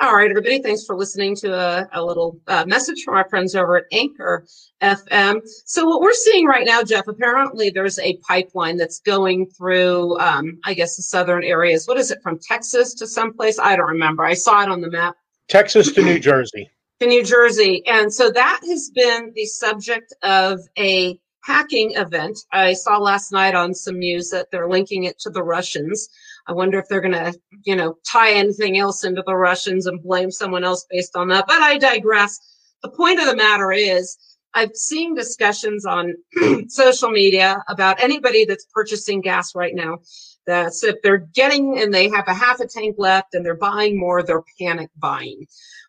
All 0.03 0.17
right, 0.17 0.29
everybody. 0.29 0.61
Thanks 0.61 0.85
for 0.85 0.97
listening 0.97 1.37
to 1.37 1.55
a, 1.55 1.89
a 1.93 2.05
little 2.05 2.37
uh, 2.49 2.65
message 2.67 3.05
from 3.05 3.15
our 3.15 3.29
friends 3.29 3.55
over 3.55 3.77
at 3.77 3.85
Anchor 3.93 4.45
FM. 4.83 5.41
So, 5.65 5.87
what 5.87 6.01
we're 6.01 6.13
seeing 6.13 6.45
right 6.45 6.67
now, 6.67 6.83
Jeff, 6.83 7.07
apparently 7.07 7.71
there's 7.71 8.01
a 8.01 8.17
pipeline 8.29 8.77
that's 8.77 8.99
going 8.99 9.47
through, 9.47 10.19
um, 10.19 10.59
I 10.65 10.75
guess, 10.75 10.97
the 10.97 11.05
southern 11.05 11.45
areas. 11.45 11.87
What 11.87 11.99
is 11.99 12.11
it 12.11 12.19
from 12.21 12.41
Texas 12.41 12.95
to 12.95 13.07
someplace? 13.07 13.61
I 13.61 13.77
don't 13.77 13.87
remember. 13.87 14.25
I 14.25 14.35
saw 14.35 14.65
it 14.65 14.71
on 14.71 14.81
the 14.81 14.91
map. 14.91 15.15
Texas 15.47 15.93
to 15.93 16.03
New 16.03 16.19
Jersey. 16.19 16.69
To 17.01 17.09
New 17.09 17.25
Jersey. 17.25 17.83
And 17.89 18.15
so 18.15 18.31
that 18.31 18.61
has 18.69 18.91
been 18.95 19.33
the 19.35 19.45
subject 19.45 20.15
of 20.23 20.61
a 20.79 21.19
hacking 21.43 21.93
event. 21.97 22.39
I 22.53 22.75
saw 22.75 22.99
last 22.99 23.33
night 23.33 23.57
on 23.57 23.75
some 23.75 23.99
news 23.99 24.31
that 24.31 24.53
they're 24.53 24.69
linking 24.69 25.05
it 25.05 25.19
to 25.21 25.31
the 25.31 25.43
Russians. 25.43 26.09
I 26.47 26.53
wonder 26.53 26.79
if 26.79 26.89
they're 26.89 27.01
going 27.01 27.13
to, 27.13 27.35
you 27.63 27.77
know, 27.77 27.97
tie 28.07 28.33
anything 28.33 28.79
else 28.79 29.05
into 29.05 29.23
the 29.27 29.37
Russians 29.37 29.87
and 29.87 30.03
blame 30.03 30.31
someone 30.31 30.65
else 30.65 30.87
based 30.91 31.17
on 31.17 31.29
that. 31.29 31.47
But 31.47 31.61
I 31.61 31.79
digress. 31.79 32.39
The 32.83 32.91
point 32.91 33.21
of 33.21 33.27
the 33.27 33.37
matter 33.37 33.73
is, 33.73 34.17
I've 34.55 34.75
seen 34.75 35.15
discussions 35.15 35.87
on 35.87 36.15
social 36.69 37.11
media 37.11 37.63
about 37.69 38.03
anybody 38.03 38.45
that's 38.45 38.67
purchasing 38.67 39.21
gas 39.21 39.55
right 39.55 39.75
now. 39.75 39.99
That's 40.47 40.83
if 40.85 40.97
they're 41.03 41.29
getting 41.35 41.79
and 41.79 41.95
they 41.95 42.09
have 42.11 42.27
a 42.27 42.35
half 42.35 42.61
a 42.61 42.67
tank 42.67 42.97
left 42.99 43.35
and 43.35 43.47
they're 43.47 43.55
buying 43.55 43.99
more, 43.99 44.23
they're 44.23 44.43
panic 44.59 44.91
buying. 44.97 45.47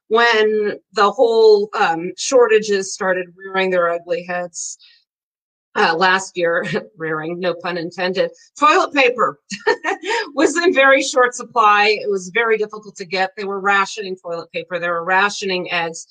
When 0.07 0.79
the 0.93 1.11
whole 1.11 1.69
um, 1.77 2.11
shortages 2.17 2.93
started 2.93 3.33
rearing 3.35 3.71
their 3.71 3.89
ugly 3.89 4.23
heads, 4.23 4.77
uh, 5.75 5.95
last 5.95 6.37
year, 6.37 6.65
rearing, 6.97 7.39
no 7.39 7.53
pun 7.55 7.77
intended, 7.77 8.31
toilet 8.59 8.93
paper 8.93 9.39
was 10.35 10.55
in 10.57 10.73
very 10.73 11.01
short 11.01 11.33
supply. 11.33 11.97
It 12.01 12.09
was 12.09 12.29
very 12.33 12.57
difficult 12.57 12.95
to 12.97 13.05
get. 13.05 13.31
They 13.35 13.45
were 13.45 13.59
rationing 13.59 14.15
toilet 14.15 14.51
paper, 14.51 14.79
they 14.79 14.89
were 14.89 15.03
rationing 15.03 15.71
eggs. 15.71 16.07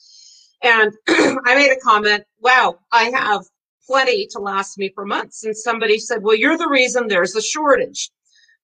And 0.62 0.92
I 1.08 1.54
made 1.56 1.72
a 1.72 1.80
comment, 1.80 2.24
wow, 2.40 2.78
I 2.92 3.04
have 3.10 3.42
plenty 3.86 4.26
to 4.28 4.38
last 4.38 4.78
me 4.78 4.90
for 4.94 5.04
months. 5.04 5.44
And 5.44 5.56
somebody 5.56 5.98
said, 5.98 6.22
well, 6.22 6.36
you're 6.36 6.58
the 6.58 6.68
reason 6.68 7.08
there's 7.08 7.34
a 7.34 7.42
shortage. 7.42 8.10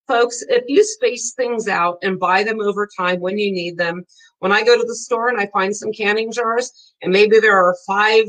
Folks, 0.08 0.42
if 0.48 0.64
you 0.66 0.82
space 0.82 1.34
things 1.34 1.68
out 1.68 1.98
and 2.02 2.18
buy 2.18 2.42
them 2.42 2.60
over 2.60 2.88
time 2.98 3.20
when 3.20 3.38
you 3.38 3.52
need 3.52 3.76
them, 3.76 4.04
when 4.38 4.52
I 4.52 4.64
go 4.64 4.76
to 4.76 4.86
the 4.86 4.94
store 4.94 5.28
and 5.28 5.38
I 5.38 5.46
find 5.52 5.76
some 5.76 5.92
canning 5.92 6.32
jars 6.32 6.94
and 7.02 7.12
maybe 7.12 7.38
there 7.38 7.58
are 7.58 7.76
five 7.86 8.24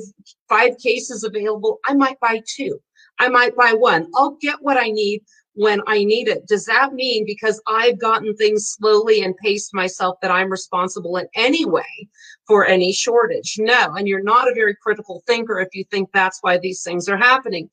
five 0.50 0.77
cases 0.77 1.24
available, 1.24 1.79
I 1.88 1.93
might 1.93 2.19
buy 2.19 2.41
two. 2.45 2.81
I 3.19 3.29
might 3.29 3.55
buy 3.55 3.74
one. 3.74 4.07
I'll 4.15 4.38
get 4.41 4.62
what 4.62 4.77
I 4.77 4.89
need 4.89 5.24
when 5.53 5.81
I 5.88 6.03
need 6.03 6.27
it. 6.27 6.48
Does 6.48 6.65
that 6.65 6.93
mean 6.93 7.25
because 7.25 7.62
I've 7.67 8.00
gotten 8.00 8.36
things 8.36 8.75
slowly 8.77 9.24
and 9.24 9.36
paced 9.38 9.74
myself 9.74 10.17
that 10.21 10.31
I'm 10.31 10.50
responsible 10.50 11.17
in 11.17 11.27
any 11.36 11.65
way 11.65 12.09
for 12.48 12.65
any 12.65 12.91
shortage? 12.91 13.55
No. 13.57 13.93
And 13.95 14.07
you're 14.07 14.24
not 14.24 14.50
a 14.50 14.53
very 14.53 14.75
critical 14.81 15.24
thinker 15.27 15.59
if 15.59 15.69
you 15.74 15.86
think 15.91 16.09
that's 16.13 16.39
why 16.41 16.57
these 16.57 16.83
things 16.83 17.07
are 17.07 17.17
happening. 17.17 17.69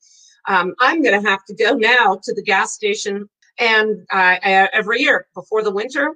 Um, 0.47 0.75
I'm 0.79 1.01
going 1.01 1.21
to 1.21 1.29
have 1.29 1.43
to 1.45 1.55
go 1.55 1.73
now 1.73 2.19
to 2.23 2.33
the 2.33 2.43
gas 2.43 2.73
station 2.73 3.29
and 3.59 4.05
uh, 4.11 4.37
every 4.43 5.01
year 5.01 5.27
before 5.33 5.63
the 5.63 5.71
winter 5.71 6.15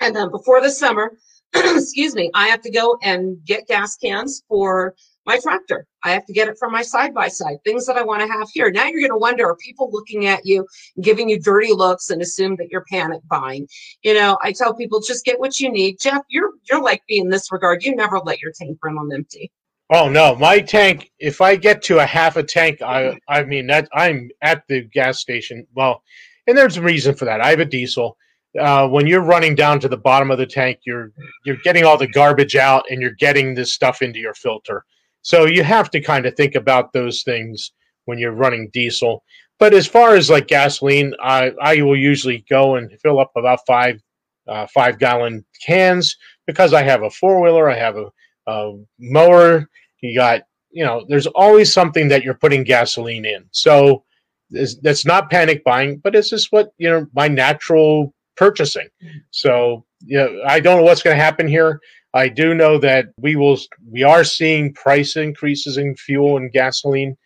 and 0.00 0.14
then 0.14 0.30
before 0.30 0.60
the 0.60 0.70
summer, 0.70 1.16
excuse 1.54 2.14
me, 2.14 2.30
I 2.34 2.48
have 2.48 2.62
to 2.62 2.70
go 2.70 2.98
and 3.02 3.42
get 3.44 3.66
gas 3.66 3.96
cans 3.96 4.42
for 4.48 4.94
my 5.28 5.38
tractor. 5.38 5.86
I 6.04 6.10
have 6.12 6.24
to 6.26 6.32
get 6.32 6.48
it 6.48 6.56
from 6.58 6.72
my 6.72 6.82
side 6.82 7.12
by 7.12 7.28
side, 7.28 7.58
things 7.64 7.86
that 7.86 7.96
I 7.96 8.02
want 8.02 8.22
to 8.22 8.28
have 8.28 8.48
here. 8.50 8.70
Now 8.70 8.86
you're 8.86 9.00
going 9.00 9.10
to 9.10 9.18
wonder 9.18 9.46
are 9.46 9.56
people 9.56 9.90
looking 9.92 10.26
at 10.26 10.46
you, 10.46 10.66
giving 11.02 11.28
you 11.28 11.38
dirty 11.38 11.72
looks 11.72 12.10
and 12.10 12.22
assume 12.22 12.56
that 12.56 12.68
you're 12.70 12.84
panic 12.90 13.20
buying? 13.28 13.68
You 14.02 14.14
know, 14.14 14.38
I 14.42 14.52
tell 14.52 14.74
people 14.74 15.00
just 15.00 15.24
get 15.24 15.38
what 15.38 15.60
you 15.60 15.70
need. 15.70 16.00
Jeff, 16.00 16.22
you're 16.28 16.52
you're 16.68 16.82
like 16.82 17.02
me 17.08 17.18
in 17.18 17.28
this 17.28 17.52
regard. 17.52 17.84
You 17.84 17.94
never 17.94 18.18
let 18.20 18.40
your 18.40 18.52
tank 18.58 18.78
run 18.82 18.96
on 18.96 19.12
empty. 19.12 19.52
Oh 19.90 20.08
no, 20.08 20.34
my 20.34 20.60
tank. 20.60 21.10
If 21.18 21.40
I 21.40 21.56
get 21.56 21.82
to 21.84 21.98
a 21.98 22.06
half 22.06 22.36
a 22.36 22.42
tank, 22.42 22.80
I 22.80 23.18
I 23.28 23.44
mean 23.44 23.66
that 23.68 23.88
I'm 23.92 24.30
at 24.40 24.64
the 24.68 24.82
gas 24.82 25.18
station. 25.18 25.66
Well, 25.74 26.02
and 26.48 26.56
there's 26.56 26.78
a 26.78 26.82
reason 26.82 27.14
for 27.14 27.26
that. 27.26 27.40
I 27.40 27.50
have 27.50 27.60
a 27.60 27.64
diesel. 27.64 28.16
Uh, 28.58 28.88
when 28.88 29.06
you're 29.06 29.20
running 29.20 29.54
down 29.54 29.78
to 29.78 29.88
the 29.88 29.96
bottom 29.96 30.30
of 30.30 30.38
the 30.38 30.46
tank, 30.46 30.80
you're 30.84 31.12
you're 31.44 31.58
getting 31.58 31.84
all 31.84 31.98
the 31.98 32.08
garbage 32.08 32.56
out, 32.56 32.84
and 32.90 33.00
you're 33.00 33.12
getting 33.12 33.54
this 33.54 33.72
stuff 33.72 34.02
into 34.02 34.18
your 34.18 34.34
filter. 34.34 34.84
So 35.22 35.44
you 35.44 35.62
have 35.62 35.90
to 35.90 36.00
kind 36.00 36.24
of 36.26 36.34
think 36.34 36.54
about 36.54 36.92
those 36.92 37.22
things 37.22 37.72
when 38.06 38.18
you're 38.18 38.32
running 38.32 38.70
diesel. 38.72 39.22
But 39.58 39.74
as 39.74 39.86
far 39.86 40.14
as 40.14 40.30
like 40.30 40.48
gasoline, 40.48 41.14
I 41.22 41.52
I 41.60 41.82
will 41.82 41.98
usually 41.98 42.44
go 42.48 42.76
and 42.76 42.90
fill 43.00 43.20
up 43.20 43.32
about 43.36 43.60
five 43.66 44.00
uh, 44.48 44.66
five 44.68 44.98
gallon 44.98 45.44
cans 45.64 46.16
because 46.46 46.72
I 46.72 46.82
have 46.82 47.02
a 47.02 47.10
four 47.10 47.42
wheeler, 47.42 47.70
I 47.70 47.76
have 47.76 47.96
a, 47.98 48.10
a 48.46 48.72
mower. 48.98 49.68
You 50.00 50.14
got 50.14 50.42
you 50.70 50.84
know, 50.84 51.04
there's 51.08 51.26
always 51.26 51.72
something 51.72 52.08
that 52.08 52.22
you're 52.22 52.34
putting 52.34 52.64
gasoline 52.64 53.26
in. 53.26 53.44
So 53.50 54.04
that's 54.50 55.04
not 55.04 55.30
panic 55.30 55.64
buying, 55.64 55.98
but 55.98 56.14
it's 56.14 56.30
just 56.30 56.52
what 56.52 56.72
you 56.78 56.88
know 56.88 57.06
my 57.14 57.28
natural 57.28 58.14
purchasing. 58.36 58.88
So 59.30 59.84
you 60.04 60.18
know, 60.18 60.42
I 60.46 60.60
don't 60.60 60.78
know 60.78 60.84
what's 60.84 61.02
going 61.02 61.16
to 61.16 61.22
happen 61.22 61.48
here. 61.48 61.80
I 62.14 62.28
do 62.28 62.54
know 62.54 62.78
that 62.78 63.06
we 63.18 63.36
will 63.36 63.58
we 63.90 64.02
are 64.02 64.24
seeing 64.24 64.72
price 64.74 65.16
increases 65.16 65.76
in 65.76 65.96
fuel 65.96 66.36
and 66.36 66.50
gasoline 66.50 67.16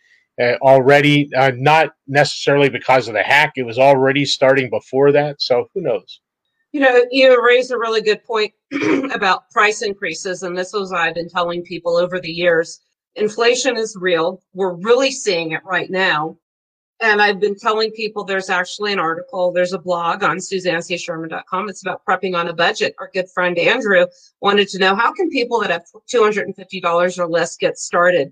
uh, 0.41 0.55
already. 0.61 1.29
Uh, 1.35 1.51
not 1.55 1.91
necessarily 2.07 2.69
because 2.69 3.07
of 3.07 3.13
the 3.13 3.23
hack; 3.23 3.53
it 3.55 3.63
was 3.63 3.79
already 3.79 4.25
starting 4.25 4.69
before 4.69 5.11
that. 5.11 5.41
So 5.41 5.67
who 5.73 5.81
knows? 5.81 6.19
You 6.73 6.81
know, 6.81 7.05
you 7.11 7.43
raised 7.45 7.71
a 7.71 7.77
really 7.77 8.01
good 8.01 8.23
point 8.25 8.51
about 9.13 9.49
price 9.51 9.83
increases, 9.83 10.43
and 10.43 10.57
this 10.57 10.73
was 10.73 10.91
I've 10.91 11.15
been 11.15 11.29
telling 11.29 11.63
people 11.63 11.95
over 11.95 12.19
the 12.19 12.31
years. 12.31 12.81
Inflation 13.15 13.77
is 13.77 13.95
real. 13.99 14.41
We're 14.53 14.73
really 14.73 15.11
seeing 15.11 15.51
it 15.51 15.61
right 15.63 15.89
now. 15.89 16.37
And 17.01 17.21
I've 17.21 17.39
been 17.39 17.55
telling 17.55 17.91
people 17.91 18.23
there's 18.23 18.49
actually 18.49 18.93
an 18.93 18.99
article, 18.99 19.51
there's 19.51 19.73
a 19.73 19.79
blog 19.79 20.23
on 20.23 20.37
suzannesherman.com. 20.37 21.69
It's 21.69 21.81
about 21.81 22.01
prepping 22.07 22.37
on 22.37 22.47
a 22.47 22.53
budget. 22.53 22.95
Our 22.99 23.09
good 23.13 23.29
friend 23.29 23.57
Andrew 23.57 24.05
wanted 24.41 24.69
to 24.69 24.79
know 24.79 24.95
how 24.95 25.11
can 25.11 25.29
people 25.29 25.59
that 25.61 25.71
have 25.71 25.83
$250 26.11 27.19
or 27.19 27.27
less 27.27 27.57
get 27.57 27.77
started 27.77 28.31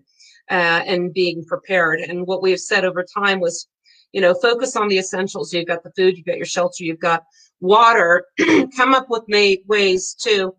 uh, 0.49 0.83
and 0.85 1.13
being 1.13 1.43
prepared. 1.45 1.99
And 1.99 2.25
what 2.25 2.41
we've 2.41 2.59
said 2.59 2.85
over 2.85 3.03
time 3.03 3.39
was, 3.39 3.67
you 4.13 4.21
know, 4.21 4.33
focus 4.33 4.75
on 4.75 4.87
the 4.87 4.99
essentials. 4.99 5.53
You've 5.53 5.67
got 5.67 5.83
the 5.83 5.91
food, 5.91 6.15
you've 6.15 6.25
got 6.25 6.37
your 6.37 6.45
shelter, 6.45 6.83
you've 6.83 6.99
got 6.99 7.23
water. 7.59 8.25
Come 8.75 8.93
up 8.93 9.07
with 9.09 9.23
ways 9.67 10.13
to, 10.21 10.55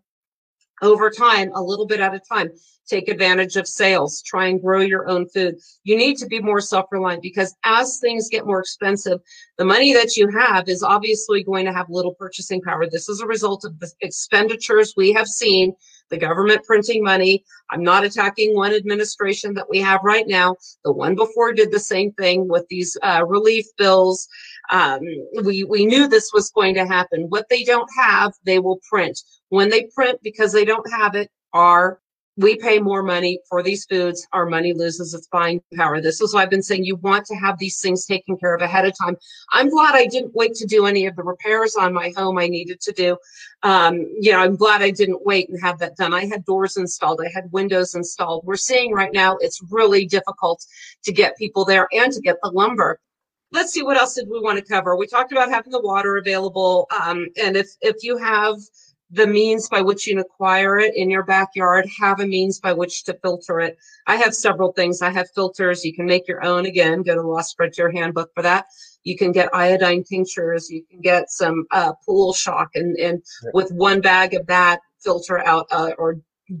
over 0.83 1.09
time, 1.09 1.51
a 1.55 1.61
little 1.61 1.87
bit 1.87 1.99
at 1.99 2.13
a 2.13 2.19
time, 2.19 2.49
take 2.87 3.07
advantage 3.07 3.55
of 3.55 3.67
sales, 3.67 4.21
try 4.21 4.47
and 4.47 4.61
grow 4.61 4.81
your 4.81 5.09
own 5.09 5.27
food. 5.29 5.55
You 5.83 5.95
need 5.95 6.17
to 6.17 6.27
be 6.27 6.39
more 6.39 6.59
self 6.61 6.85
reliant 6.91 7.21
because 7.21 7.55
as 7.63 7.99
things 7.99 8.29
get 8.29 8.45
more 8.45 8.59
expensive, 8.59 9.19
the 9.57 9.65
money 9.65 9.93
that 9.93 10.17
you 10.17 10.27
have 10.37 10.67
is 10.67 10.83
obviously 10.83 11.43
going 11.43 11.65
to 11.65 11.73
have 11.73 11.87
little 11.89 12.13
purchasing 12.13 12.61
power. 12.61 12.87
This 12.89 13.09
is 13.09 13.21
a 13.21 13.27
result 13.27 13.65
of 13.65 13.79
the 13.79 13.89
expenditures 14.01 14.93
we 14.97 15.13
have 15.13 15.27
seen, 15.27 15.73
the 16.09 16.17
government 16.17 16.63
printing 16.63 17.03
money. 17.03 17.43
I'm 17.71 17.83
not 17.83 18.03
attacking 18.03 18.55
one 18.55 18.73
administration 18.73 19.53
that 19.55 19.69
we 19.69 19.79
have 19.79 20.01
right 20.03 20.27
now. 20.27 20.55
The 20.83 20.91
one 20.91 21.15
before 21.15 21.53
did 21.53 21.71
the 21.71 21.79
same 21.79 22.11
thing 22.13 22.47
with 22.47 22.67
these 22.67 22.97
uh, 23.01 23.23
relief 23.25 23.65
bills. 23.77 24.27
Um, 24.69 25.01
we, 25.43 25.63
we 25.63 25.85
knew 25.85 26.07
this 26.07 26.31
was 26.33 26.51
going 26.51 26.75
to 26.75 26.85
happen. 26.85 27.23
What 27.29 27.47
they 27.49 27.63
don't 27.63 27.89
have, 27.97 28.33
they 28.45 28.59
will 28.59 28.79
print. 28.89 29.19
When 29.49 29.69
they 29.69 29.89
print 29.95 30.19
because 30.23 30.51
they 30.51 30.65
don't 30.65 30.89
have 30.91 31.15
it, 31.15 31.29
our 31.53 31.99
we 32.35 32.55
pay 32.55 32.79
more 32.79 33.03
money 33.03 33.39
for 33.47 33.61
these 33.61 33.85
foods, 33.85 34.27
our 34.33 34.47
money 34.47 34.73
loses 34.73 35.13
its 35.13 35.27
buying 35.27 35.61
power. 35.75 36.01
This 36.01 36.19
is 36.19 36.33
why 36.33 36.41
I've 36.41 36.49
been 36.49 36.63
saying 36.63 36.83
you 36.83 36.95
want 36.95 37.25
to 37.27 37.35
have 37.35 37.59
these 37.59 37.79
things 37.79 38.05
taken 38.05 38.37
care 38.37 38.55
of 38.55 38.61
ahead 38.61 38.85
of 38.85 38.93
time. 38.97 39.17
I'm 39.51 39.69
glad 39.69 39.93
I 39.93 40.07
didn't 40.07 40.35
wait 40.35 40.55
to 40.55 40.65
do 40.65 40.87
any 40.87 41.05
of 41.05 41.15
the 41.15 41.23
repairs 41.23 41.75
on 41.75 41.93
my 41.93 42.11
home 42.17 42.39
I 42.39 42.47
needed 42.47 42.81
to 42.81 42.91
do. 42.91 43.17
Um, 43.61 43.97
you 44.19 44.31
know, 44.31 44.39
I'm 44.39 44.55
glad 44.55 44.81
I 44.81 44.89
didn't 44.89 45.23
wait 45.25 45.49
and 45.49 45.61
have 45.61 45.77
that 45.79 45.95
done. 45.95 46.13
I 46.13 46.25
had 46.25 46.43
doors 46.45 46.75
installed, 46.75 47.21
I 47.23 47.29
had 47.33 47.51
windows 47.51 47.93
installed. 47.93 48.45
We're 48.45 48.55
seeing 48.55 48.93
right 48.93 49.13
now 49.13 49.37
it's 49.39 49.61
really 49.69 50.05
difficult 50.05 50.65
to 51.03 51.11
get 51.11 51.37
people 51.37 51.65
there 51.65 51.87
and 51.91 52.11
to 52.13 52.21
get 52.21 52.37
the 52.41 52.49
lumber 52.49 52.99
let's 53.53 53.71
see 53.71 53.83
what 53.83 53.97
else 53.97 54.15
did 54.15 54.27
we 54.29 54.39
want 54.39 54.57
to 54.57 54.65
cover 54.65 54.95
we 54.95 55.07
talked 55.07 55.31
about 55.31 55.49
having 55.49 55.71
the 55.71 55.81
water 55.81 56.17
available 56.17 56.87
um, 57.01 57.27
and 57.41 57.55
if 57.55 57.69
if 57.81 58.03
you 58.03 58.17
have 58.17 58.57
the 59.13 59.27
means 59.27 59.69
by 59.69 59.79
which 59.79 60.07
you 60.07 60.19
acquire 60.19 60.79
it 60.79 60.95
in 60.95 61.07
your 61.07 61.23
backyard, 61.23 61.87
have 61.99 62.19
a 62.19 62.25
means 62.25 62.59
by 62.59 62.73
which 62.73 63.03
to 63.03 63.13
filter 63.21 63.59
it. 63.59 63.77
I 64.07 64.15
have 64.15 64.33
several 64.33 64.71
things. 64.71 65.03
I 65.03 65.11
have 65.11 65.29
filters. 65.35 65.85
You 65.85 65.93
can 65.93 66.07
make 66.07 66.27
your 66.27 66.43
own. 66.43 66.65
Again, 66.65 67.03
go 67.03 67.13
to 67.13 67.21
the 67.21 67.27
Lost 67.27 67.55
Frontier 67.55 67.91
Handbook 67.91 68.31
for 68.33 68.41
that. 68.41 68.65
You 69.03 69.15
can 69.15 69.31
get 69.31 69.53
iodine 69.53 70.03
tinctures. 70.03 70.69
You 70.71 70.83
can 70.89 70.99
get 70.99 71.29
some 71.29 71.65
uh, 71.69 71.93
pool 72.03 72.33
shock, 72.33 72.69
and, 72.73 72.97
and 72.97 73.21
with 73.53 73.71
one 73.71 74.01
bag 74.01 74.33
of 74.33 74.47
that, 74.47 74.79
filter 74.99 75.45
out 75.45 75.67
uh, 75.69 75.91
or 75.99 76.17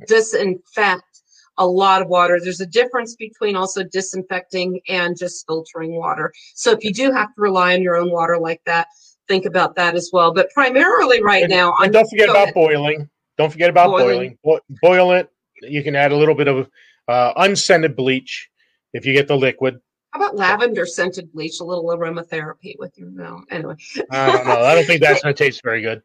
disinfect 0.07 1.12
a 1.57 1.67
lot 1.67 2.01
of 2.01 2.07
water. 2.07 2.39
There's 2.39 2.61
a 2.61 2.65
difference 2.65 3.15
between 3.15 3.55
also 3.55 3.83
disinfecting 3.83 4.81
and 4.87 5.17
just 5.17 5.45
filtering 5.47 5.95
water. 5.95 6.33
So 6.55 6.71
if 6.71 6.83
you 6.83 6.93
do 6.93 7.11
have 7.11 7.33
to 7.35 7.41
rely 7.41 7.73
on 7.73 7.81
your 7.81 7.95
own 7.95 8.11
water 8.11 8.37
like 8.37 8.61
that, 8.65 8.87
think 9.27 9.45
about 9.45 9.75
that 9.75 9.95
as 9.95 10.09
well. 10.11 10.33
But 10.33 10.49
primarily 10.51 11.21
right 11.23 11.43
and, 11.43 11.51
now, 11.51 11.73
and 11.79 11.93
don't 11.93 12.09
forget 12.09 12.29
about 12.29 12.43
ahead. 12.43 12.53
boiling. 12.53 13.09
Don't 13.37 13.51
forget 13.51 13.69
about 13.69 13.89
boiling. 13.89 14.37
boiling. 14.43 14.61
Bo- 14.69 14.77
boil 14.81 15.11
it. 15.13 15.29
You 15.61 15.83
can 15.83 15.95
add 15.95 16.11
a 16.11 16.15
little 16.15 16.35
bit 16.35 16.47
of 16.47 16.69
uh, 17.07 17.33
unscented 17.37 17.95
bleach 17.95 18.49
if 18.93 19.05
you 19.05 19.13
get 19.13 19.27
the 19.27 19.37
liquid. 19.37 19.79
How 20.11 20.19
about 20.19 20.35
lavender 20.35 20.85
scented 20.85 21.31
bleach? 21.33 21.59
A 21.59 21.63
little 21.63 21.85
aromatherapy 21.85 22.75
with 22.77 22.95
your 22.97 23.09
no. 23.09 23.43
Anyway, 23.49 23.75
I 24.11 24.31
don't 24.31 24.45
know. 24.45 24.61
I 24.61 24.75
don't 24.75 24.85
think 24.85 25.01
that's 25.01 25.21
going 25.23 25.33
to 25.33 25.43
taste 25.43 25.61
very 25.63 25.81
good. 25.81 26.03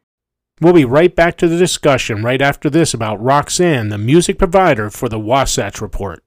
We'll 0.61 0.73
be 0.73 0.83
right 0.83 1.15
back 1.15 1.37
to 1.37 1.47
the 1.47 1.57
discussion 1.57 2.21
right 2.21 2.41
after 2.41 2.69
this 2.69 2.93
about 2.93 3.23
Roxanne, 3.23 3.87
the 3.87 3.97
music 3.97 4.37
provider 4.37 4.89
for 4.89 5.07
the 5.07 5.19
Wasatch 5.19 5.79
Report. 5.79 6.21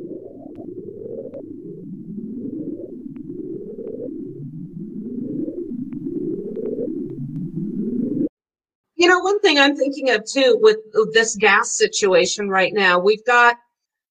You 8.96 9.08
know, 9.08 9.18
one 9.18 9.40
thing 9.40 9.58
I'm 9.58 9.76
thinking 9.76 10.10
of 10.10 10.24
too 10.24 10.58
with 10.60 10.78
this 11.12 11.36
gas 11.36 11.70
situation 11.70 12.48
right 12.48 12.72
now, 12.72 12.98
we've 12.98 13.24
got 13.24 13.56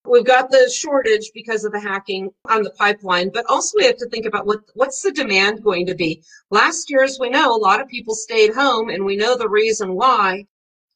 We've 0.07 0.25
got 0.25 0.51
the 0.51 0.69
shortage 0.69 1.31
because 1.33 1.65
of 1.65 1.71
the 1.71 1.79
hacking 1.79 2.29
on 2.47 2.61
the 2.61 2.69
pipeline, 2.71 3.31
but 3.33 3.45
also 3.47 3.77
we 3.77 3.85
have 3.85 3.97
to 3.97 4.09
think 4.09 4.25
about 4.25 4.45
what 4.45 4.59
what's 4.75 5.01
the 5.01 5.11
demand 5.11 5.63
going 5.63 5.87
to 5.87 5.95
be. 5.95 6.23
Last 6.51 6.91
year, 6.91 7.03
as 7.03 7.19
we 7.19 7.29
know, 7.29 7.55
a 7.55 7.57
lot 7.57 7.81
of 7.81 7.87
people 7.87 8.13
stayed 8.13 8.53
home, 8.53 8.89
and 8.89 9.03
we 9.03 9.15
know 9.15 9.35
the 9.35 9.49
reason 9.49 9.95
why. 9.95 10.45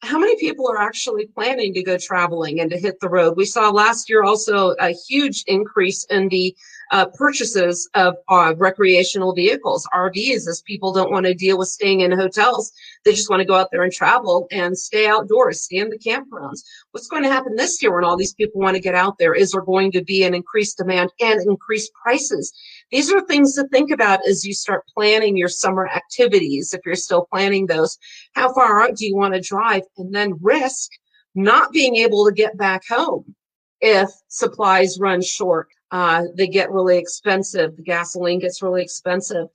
How 0.01 0.17
many 0.17 0.38
people 0.38 0.69
are 0.69 0.79
actually 0.79 1.25
planning 1.25 1.74
to 1.74 1.84
go 1.84 1.98
traveling 1.98 2.62
and 2.62 2.69
to 2.69 2.77
hit 2.77 3.00
the 3.01 3.10
road? 3.10 3.36
We 3.36 3.46
saw 3.46 3.69
last 3.69 4.10
year 4.10 4.24
also 4.24 4.75
a 4.79 4.91
huge 4.91 5.43
increase 5.48 6.05
in 6.05 6.29
the 6.29 6.55
uh, 6.91 7.05
purchases 7.13 7.89
of 7.93 8.15
uh, 8.29 8.53
recreational 8.58 9.34
vehicles, 9.34 9.88
RVs, 9.93 10.48
as 10.48 10.63
people 10.65 10.91
don't 10.91 11.12
want 11.12 11.25
to 11.25 11.34
deal 11.34 11.58
with 11.58 11.67
staying 11.67 12.01
in 12.01 12.12
hotels. 12.12 12.72
They 13.05 13.12
just 13.12 13.29
want 13.29 13.41
to 13.41 13.46
go 13.46 13.55
out 13.55 13.69
there 13.72 13.84
and 13.84 13.91
travel 13.91 14.48
and 14.51 14.77
stay 14.77 15.08
outdoors, 15.08 15.62
stay 15.62 15.77
in 15.77 15.89
the 15.89 16.00
campgrounds. 16.00 16.63
What's 16.91 17.08
going 17.08 17.24
to 17.24 17.31
happen 17.31 17.55
this 17.55 17.81
year 17.81 17.93
when 17.93 18.03
all 18.03 18.17
these 18.17 18.34
people 18.34 18.62
want 18.62 18.75
to 18.75 18.81
get 18.81 18.96
out 18.96 19.17
there? 19.19 19.34
Is 19.34 19.51
there 19.51 19.62
going 19.62 19.91
to 19.91 20.03
be 20.03 20.24
an 20.24 20.34
increased 20.34 20.77
demand 20.77 21.12
and 21.19 21.41
increased 21.41 21.91
prices? 21.93 22.51
These 22.91 23.12
are 23.12 23.22
things 23.22 23.53
to 23.55 23.67
think 23.67 23.91
about 23.91 24.27
as 24.27 24.46
you 24.46 24.53
start 24.53 24.88
planning 24.93 25.38
your 25.38 25.50
summer 25.50 25.88
activities. 25.88 26.74
If 26.74 26.81
you're 26.86 26.96
still 26.96 27.27
planning 27.31 27.67
those, 27.67 27.98
how 28.34 28.53
far 28.53 28.81
out 28.81 28.96
do 28.96 29.05
you 29.05 29.15
want 29.15 29.36
to 29.36 29.41
drive? 29.41 29.84
And 29.98 30.13
then 30.13 30.39
risk 30.41 30.89
not 31.36 31.72
being 31.72 31.96
able 31.98 32.25
to 32.25 32.31
get 32.31 32.58
back 32.58 32.81
home 32.89 33.36
if 33.81 34.10
supplies 34.27 34.98
run 35.00 35.22
short 35.22 35.69
uh, 35.91 36.24
they 36.36 36.48
get 36.48 36.72
really 36.72 36.98
expensive. 36.98 37.75
The 37.75 37.84
gasoline 37.84 38.39
gets 38.39 38.62
really 38.62 38.84
expensive. 38.84 39.48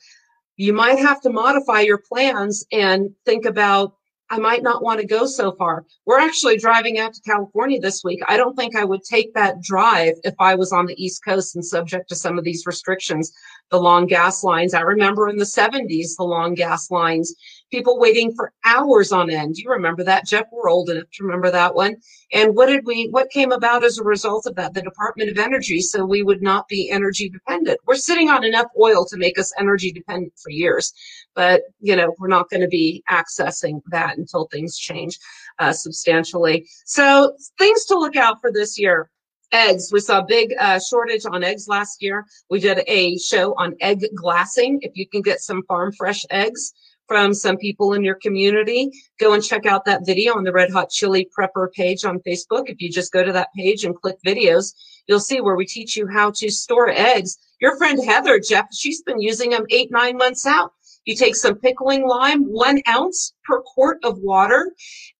You 0.56 0.72
might 0.72 0.98
have 0.98 1.20
to 1.22 1.30
modify 1.30 1.80
your 1.80 1.98
plans 1.98 2.64
and 2.72 3.10
think 3.24 3.44
about, 3.44 3.94
I 4.30 4.38
might 4.38 4.62
not 4.62 4.82
want 4.82 5.00
to 5.00 5.06
go 5.06 5.26
so 5.26 5.52
far. 5.52 5.84
We're 6.06 6.20
actually 6.20 6.56
driving 6.56 6.98
out 6.98 7.14
to 7.14 7.20
California 7.22 7.80
this 7.80 8.02
week. 8.04 8.20
I 8.28 8.36
don't 8.36 8.56
think 8.56 8.76
I 8.76 8.84
would 8.84 9.02
take 9.02 9.34
that 9.34 9.60
drive 9.62 10.14
if 10.24 10.34
I 10.38 10.54
was 10.54 10.72
on 10.72 10.86
the 10.86 11.02
East 11.02 11.24
Coast 11.24 11.56
and 11.56 11.64
subject 11.64 12.08
to 12.08 12.14
some 12.14 12.38
of 12.38 12.44
these 12.44 12.66
restrictions 12.66 13.32
the 13.70 13.80
long 13.80 14.06
gas 14.06 14.44
lines. 14.44 14.74
I 14.74 14.80
remember 14.80 15.28
in 15.28 15.36
the 15.36 15.44
70s, 15.44 16.16
the 16.16 16.24
long 16.24 16.54
gas 16.54 16.90
lines, 16.90 17.34
people 17.74 17.98
waiting 17.98 18.32
for 18.32 18.52
hours 18.64 19.10
on 19.10 19.28
end. 19.28 19.56
You 19.56 19.68
remember 19.68 20.04
that, 20.04 20.24
Jeff? 20.24 20.46
We're 20.52 20.70
old 20.70 20.90
enough 20.90 21.10
to 21.14 21.24
remember 21.24 21.50
that 21.50 21.74
one. 21.74 21.96
And 22.32 22.54
what 22.54 22.66
did 22.66 22.86
we, 22.86 23.08
what 23.08 23.30
came 23.30 23.50
about 23.50 23.82
as 23.82 23.98
a 23.98 24.04
result 24.04 24.46
of 24.46 24.54
that? 24.54 24.74
The 24.74 24.82
Department 24.82 25.28
of 25.28 25.38
Energy, 25.38 25.80
so 25.80 26.04
we 26.04 26.22
would 26.22 26.40
not 26.40 26.68
be 26.68 26.88
energy 26.88 27.28
dependent. 27.28 27.80
We're 27.84 27.96
sitting 27.96 28.30
on 28.30 28.44
enough 28.44 28.68
oil 28.80 29.04
to 29.06 29.16
make 29.16 29.40
us 29.40 29.52
energy 29.58 29.90
dependent 29.90 30.34
for 30.40 30.50
years, 30.50 30.92
but 31.34 31.62
you 31.80 31.96
know, 31.96 32.14
we're 32.20 32.28
not 32.28 32.48
going 32.48 32.60
to 32.60 32.68
be 32.68 33.02
accessing 33.10 33.80
that 33.90 34.18
until 34.18 34.46
things 34.46 34.78
change 34.78 35.18
uh, 35.58 35.72
substantially. 35.72 36.68
So 36.84 37.34
things 37.58 37.86
to 37.86 37.98
look 37.98 38.14
out 38.14 38.40
for 38.40 38.52
this 38.52 38.78
year 38.78 39.10
eggs. 39.50 39.92
We 39.92 39.98
saw 40.00 40.20
a 40.20 40.26
big 40.26 40.54
uh, 40.60 40.78
shortage 40.78 41.26
on 41.26 41.42
eggs 41.42 41.66
last 41.66 42.02
year. 42.02 42.24
We 42.50 42.60
did 42.60 42.82
a 42.86 43.18
show 43.18 43.54
on 43.54 43.74
egg 43.80 44.06
glassing. 44.14 44.78
If 44.82 44.92
you 44.94 45.08
can 45.08 45.22
get 45.22 45.40
some 45.40 45.62
farm 45.68 45.92
fresh 45.92 46.24
eggs 46.30 46.72
from 47.06 47.34
some 47.34 47.56
people 47.56 47.92
in 47.92 48.02
your 48.02 48.14
community, 48.16 48.90
go 49.18 49.34
and 49.34 49.44
check 49.44 49.66
out 49.66 49.84
that 49.84 50.06
video 50.06 50.34
on 50.34 50.44
the 50.44 50.52
Red 50.52 50.70
Hot 50.70 50.90
Chili 50.90 51.28
Prepper 51.36 51.72
page 51.72 52.04
on 52.04 52.20
Facebook. 52.20 52.64
If 52.66 52.80
you 52.80 52.90
just 52.90 53.12
go 53.12 53.22
to 53.22 53.32
that 53.32 53.48
page 53.56 53.84
and 53.84 53.94
click 53.94 54.16
videos, 54.26 54.74
you'll 55.06 55.20
see 55.20 55.40
where 55.40 55.56
we 55.56 55.66
teach 55.66 55.96
you 55.96 56.06
how 56.08 56.30
to 56.32 56.50
store 56.50 56.88
eggs. 56.90 57.38
Your 57.60 57.76
friend 57.76 58.02
Heather, 58.04 58.40
Jeff, 58.40 58.66
she's 58.72 59.02
been 59.02 59.20
using 59.20 59.50
them 59.50 59.66
eight, 59.70 59.90
nine 59.90 60.16
months 60.16 60.46
out. 60.46 60.72
You 61.04 61.14
take 61.14 61.36
some 61.36 61.56
pickling 61.56 62.06
lime, 62.06 62.44
one 62.44 62.80
ounce 62.88 63.34
per 63.44 63.60
quart 63.60 63.98
of 64.04 64.18
water, 64.20 64.72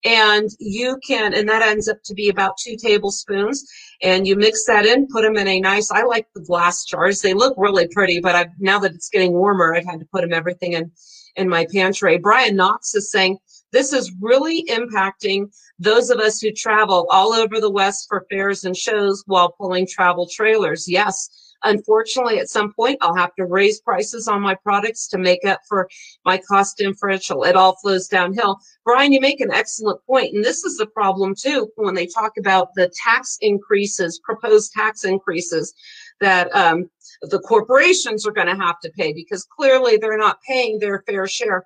and 0.03 0.49
you 0.59 0.99
can, 1.07 1.35
and 1.35 1.47
that 1.51 1.61
ends 1.61 1.89
up 1.89 1.99
to 2.05 2.15
be 2.15 2.31
about 2.31 2.57
two 2.57 2.77
tablespoons. 2.77 3.67
And 4.01 4.27
you 4.27 4.35
mix 4.35 4.65
that 4.65 4.87
in, 4.87 5.07
put 5.09 5.23
them 5.23 5.37
in 5.37 5.47
a 5.47 5.61
nice, 5.61 5.91
I 5.91 6.05
like 6.05 6.27
the 6.35 6.41
glass 6.41 6.87
jars. 6.87 7.21
They 7.21 7.35
look 7.35 7.55
really 7.59 7.87
pretty, 7.89 8.21
but 8.21 8.35
I've, 8.35 8.59
now 8.59 8.79
that 8.79 8.95
it's 8.95 9.11
getting 9.11 9.35
warmer, 9.35 9.75
I've 9.75 9.85
had 9.85 10.01
to 10.01 10.07
put 10.07 10.23
them 10.23 10.33
everything 10.33 10.73
in, 10.73 10.91
in 11.37 11.49
my 11.49 11.67
pantry. 11.73 12.19
Brian 12.19 12.57
Knox 12.57 12.95
is 12.95 13.11
saying, 13.11 13.39
this 13.73 13.93
is 13.93 14.13
really 14.21 14.65
impacting 14.67 15.47
those 15.79 16.11
of 16.11 16.19
us 16.19 16.41
who 16.41 16.53
travel 16.53 17.07
all 17.11 17.33
over 17.33 17.61
the 17.61 17.71
West 17.71 18.07
for 18.09 18.27
fairs 18.31 18.65
and 18.65 18.77
shows 18.77 19.25
while 19.27 19.53
pulling 19.59 19.87
travel 19.87 20.29
trailers. 20.33 20.89
Yes, 20.89 21.29
Unfortunately, 21.65 22.39
at 22.39 22.51
some 22.51 22.73
point, 22.75 22.99
I'll 23.01 23.17
have 23.17 23.35
to 23.37 23.47
raise 23.47 23.81
prices 23.81 24.29
on 24.29 24.43
my 24.43 24.55
products 24.55 25.09
to 25.09 25.19
make 25.19 25.45
up 25.47 25.61
for 25.67 25.89
my 26.25 26.37
cost 26.37 26.77
differential. 26.77 27.45
It 27.45 27.57
all 27.57 27.77
flows 27.77 28.07
downhill. 28.07 28.61
Brian, 28.85 29.13
you 29.13 29.21
make 29.21 29.41
an 29.41 29.51
excellent 29.51 30.05
point, 30.07 30.35
and 30.35 30.45
this 30.45 30.63
is 30.65 30.77
the 30.77 30.87
problem 30.87 31.35
too 31.35 31.71
when 31.77 31.95
they 31.95 32.07
talk 32.07 32.33
about 32.39 32.69
the 32.75 32.93
tax 33.03 33.39
increases, 33.41 34.21
proposed 34.23 34.73
tax 34.73 35.05
increases 35.05 35.73
that 36.21 36.55
um, 36.55 36.91
the 37.31 37.41
corporations 37.41 38.27
are 38.27 38.33
going 38.33 38.47
to 38.47 38.57
have 38.57 38.81
to 38.81 38.91
pay 38.91 39.13
because 39.13 39.45
clearly 39.45 39.97
they're 39.97 40.19
not 40.19 40.39
paying 40.47 40.79
their 40.79 41.03
fair 41.07 41.27
share 41.27 41.65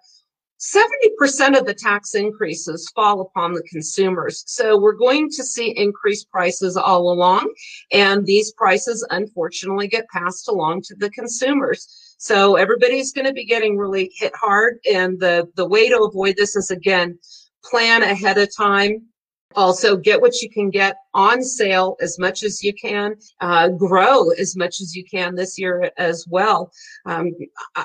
70% 0.61 1.57
of 1.57 1.66
the 1.66 1.75
tax 1.75 2.14
increases 2.16 2.90
fall 2.94 3.21
upon 3.21 3.53
the 3.53 3.62
consumers. 3.62 4.42
So 4.47 4.77
we're 4.77 4.92
going 4.92 5.31
to 5.31 5.44
see 5.44 5.71
increased 5.77 6.29
prices 6.31 6.77
all 6.77 7.12
along, 7.12 7.53
and 7.92 8.27
these 8.27 8.53
prices 8.53 9.07
unfortunately 9.11 9.87
get 9.87 10.09
passed 10.09 10.49
along 10.49 10.83
to 10.83 10.97
the 10.97 11.11
consumers. 11.11 12.16
So 12.18 12.57
everybody's 12.57 13.12
going 13.12 13.27
to 13.27 13.33
be 13.33 13.47
getting 13.47 13.77
really 13.77 14.11
hit 14.16 14.33
hard, 14.35 14.79
and 14.90 15.21
the, 15.21 15.49
the 15.55 15.66
way 15.66 15.88
to 15.88 16.03
avoid 16.03 16.35
this 16.37 16.57
is 16.57 16.73
again, 16.73 17.18
plan 17.62 18.03
ahead 18.03 18.38
of 18.38 18.49
time 18.57 19.08
also, 19.56 19.96
get 19.96 20.20
what 20.20 20.40
you 20.42 20.50
can 20.50 20.68
get 20.70 20.96
on 21.14 21.42
sale 21.42 21.96
as 22.00 22.18
much 22.18 22.42
as 22.42 22.62
you 22.62 22.74
can. 22.74 23.16
Uh, 23.40 23.68
grow 23.68 24.30
as 24.30 24.56
much 24.56 24.80
as 24.80 24.94
you 24.94 25.04
can 25.04 25.34
this 25.34 25.58
year 25.58 25.90
as 25.96 26.26
well. 26.28 26.70
Um, 27.06 27.32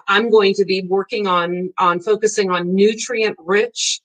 I'm 0.08 0.30
going 0.30 0.54
to 0.56 0.66
be 0.66 0.82
working 0.82 1.26
on 1.26 1.74
on 1.78 2.02
focusing 2.02 2.52
on 2.52 2.76
nutrient 2.76 3.38
rich 3.40 4.02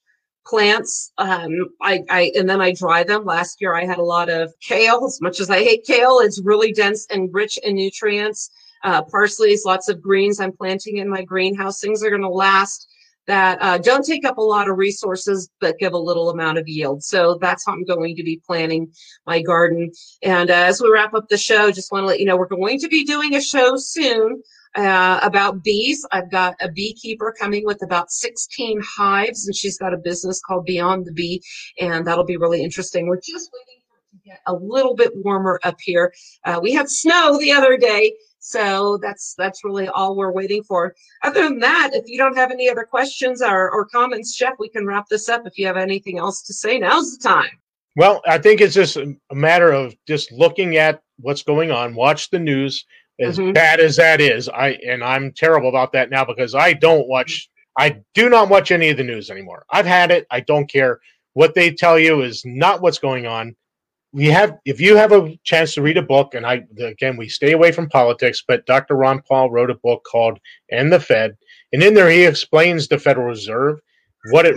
plants. 0.46 1.12
Um, 1.18 1.50
I, 1.82 2.04
I 2.08 2.32
and 2.36 2.48
then 2.48 2.60
I 2.60 2.72
dry 2.72 3.02
them. 3.02 3.24
Last 3.24 3.60
year 3.60 3.74
I 3.74 3.84
had 3.84 3.98
a 3.98 4.02
lot 4.04 4.30
of 4.30 4.52
kale. 4.60 5.04
As 5.04 5.20
much 5.20 5.40
as 5.40 5.50
I 5.50 5.58
hate 5.58 5.84
kale, 5.84 6.20
it's 6.20 6.40
really 6.40 6.72
dense 6.72 7.06
and 7.10 7.28
rich 7.34 7.58
in 7.58 7.74
nutrients. 7.74 8.50
Uh, 8.84 9.02
parsley's, 9.02 9.64
lots 9.64 9.88
of 9.88 10.00
greens 10.00 10.38
I'm 10.38 10.52
planting 10.52 10.98
in 10.98 11.08
my 11.08 11.22
greenhouse. 11.22 11.80
Things 11.80 12.04
are 12.04 12.10
going 12.10 12.22
to 12.22 12.28
last 12.28 12.88
that 13.28 13.58
uh, 13.60 13.78
don't 13.78 14.04
take 14.04 14.24
up 14.24 14.38
a 14.38 14.42
lot 14.42 14.68
of 14.68 14.78
resources 14.78 15.50
but 15.60 15.78
give 15.78 15.92
a 15.92 15.98
little 15.98 16.30
amount 16.30 16.58
of 16.58 16.66
yield. 16.66 17.04
So 17.04 17.38
that's 17.40 17.64
how 17.64 17.74
I'm 17.74 17.84
going 17.84 18.16
to 18.16 18.24
be 18.24 18.40
planning 18.44 18.90
my 19.26 19.40
garden. 19.42 19.92
And 20.22 20.50
uh, 20.50 20.54
as 20.54 20.82
we 20.82 20.90
wrap 20.90 21.14
up 21.14 21.28
the 21.28 21.36
show, 21.36 21.70
just 21.70 21.92
want 21.92 22.02
to 22.02 22.06
let 22.06 22.18
you 22.18 22.26
know 22.26 22.36
we're 22.36 22.48
going 22.48 22.80
to 22.80 22.88
be 22.88 23.04
doing 23.04 23.36
a 23.36 23.40
show 23.40 23.76
soon 23.76 24.42
uh, 24.74 25.20
about 25.22 25.62
bees. 25.62 26.06
I've 26.10 26.30
got 26.30 26.54
a 26.60 26.70
beekeeper 26.70 27.34
coming 27.38 27.64
with 27.66 27.82
about 27.82 28.10
16 28.10 28.80
hives, 28.82 29.46
and 29.46 29.54
she's 29.54 29.78
got 29.78 29.94
a 29.94 29.98
business 29.98 30.40
called 30.40 30.64
Beyond 30.64 31.06
the 31.06 31.12
Bee, 31.12 31.42
and 31.80 32.06
that'll 32.06 32.24
be 32.24 32.38
really 32.38 32.62
interesting. 32.62 33.06
We're 33.06 33.20
just 33.20 33.50
waiting 33.52 33.77
get 34.28 34.40
a 34.46 34.52
little 34.54 34.94
bit 34.94 35.12
warmer 35.16 35.58
up 35.64 35.76
here. 35.80 36.12
Uh, 36.44 36.60
we 36.62 36.72
had 36.72 36.88
snow 36.88 37.38
the 37.38 37.52
other 37.52 37.76
day, 37.76 38.14
so 38.38 38.98
that's 39.02 39.34
that's 39.36 39.64
really 39.64 39.88
all 39.88 40.16
we're 40.16 40.32
waiting 40.32 40.62
for. 40.62 40.94
Other 41.22 41.44
than 41.44 41.58
that, 41.60 41.90
if 41.92 42.04
you 42.06 42.18
don't 42.18 42.36
have 42.36 42.50
any 42.50 42.68
other 42.68 42.84
questions 42.84 43.42
or, 43.42 43.70
or 43.70 43.86
comments, 43.86 44.36
Jeff, 44.36 44.54
we 44.58 44.68
can 44.68 44.86
wrap 44.86 45.08
this 45.08 45.28
up. 45.28 45.46
If 45.46 45.58
you 45.58 45.66
have 45.66 45.76
anything 45.76 46.18
else 46.18 46.42
to 46.42 46.52
say, 46.52 46.78
now's 46.78 47.16
the 47.16 47.28
time. 47.28 47.50
Well, 47.96 48.22
I 48.26 48.38
think 48.38 48.60
it's 48.60 48.74
just 48.74 48.96
a 48.96 49.16
matter 49.32 49.72
of 49.72 49.94
just 50.06 50.30
looking 50.30 50.76
at 50.76 51.02
what's 51.18 51.42
going 51.42 51.70
on. 51.70 51.94
Watch 51.94 52.30
the 52.30 52.38
news. 52.38 52.84
As 53.20 53.36
mm-hmm. 53.38 53.52
bad 53.52 53.80
as 53.80 53.96
that 53.96 54.20
is, 54.20 54.48
I 54.48 54.78
and 54.86 55.02
I'm 55.02 55.32
terrible 55.32 55.68
about 55.68 55.92
that 55.92 56.08
now 56.08 56.24
because 56.24 56.54
I 56.54 56.72
don't 56.74 57.08
watch. 57.08 57.50
I 57.76 58.00
do 58.14 58.28
not 58.28 58.48
watch 58.48 58.70
any 58.70 58.90
of 58.90 58.96
the 58.96 59.02
news 59.02 59.30
anymore. 59.30 59.64
I've 59.70 59.86
had 59.86 60.12
it. 60.12 60.26
I 60.30 60.40
don't 60.40 60.70
care. 60.70 61.00
What 61.32 61.54
they 61.54 61.72
tell 61.72 61.98
you 61.98 62.22
is 62.22 62.42
not 62.44 62.80
what's 62.80 62.98
going 62.98 63.26
on 63.26 63.56
we 64.12 64.26
have 64.26 64.56
if 64.64 64.80
you 64.80 64.96
have 64.96 65.12
a 65.12 65.38
chance 65.44 65.74
to 65.74 65.82
read 65.82 65.96
a 65.96 66.02
book 66.02 66.34
and 66.34 66.46
i 66.46 66.62
again 66.80 67.16
we 67.16 67.28
stay 67.28 67.52
away 67.52 67.70
from 67.70 67.88
politics 67.88 68.42
but 68.46 68.64
dr 68.66 68.94
ron 68.94 69.20
paul 69.28 69.50
wrote 69.50 69.70
a 69.70 69.74
book 69.74 70.02
called 70.10 70.38
End 70.70 70.92
the 70.92 71.00
Fed 71.00 71.36
and 71.72 71.82
in 71.82 71.94
there 71.94 72.10
he 72.10 72.24
explains 72.24 72.88
the 72.88 72.98
federal 72.98 73.26
reserve 73.26 73.78
what 74.30 74.46
it 74.46 74.56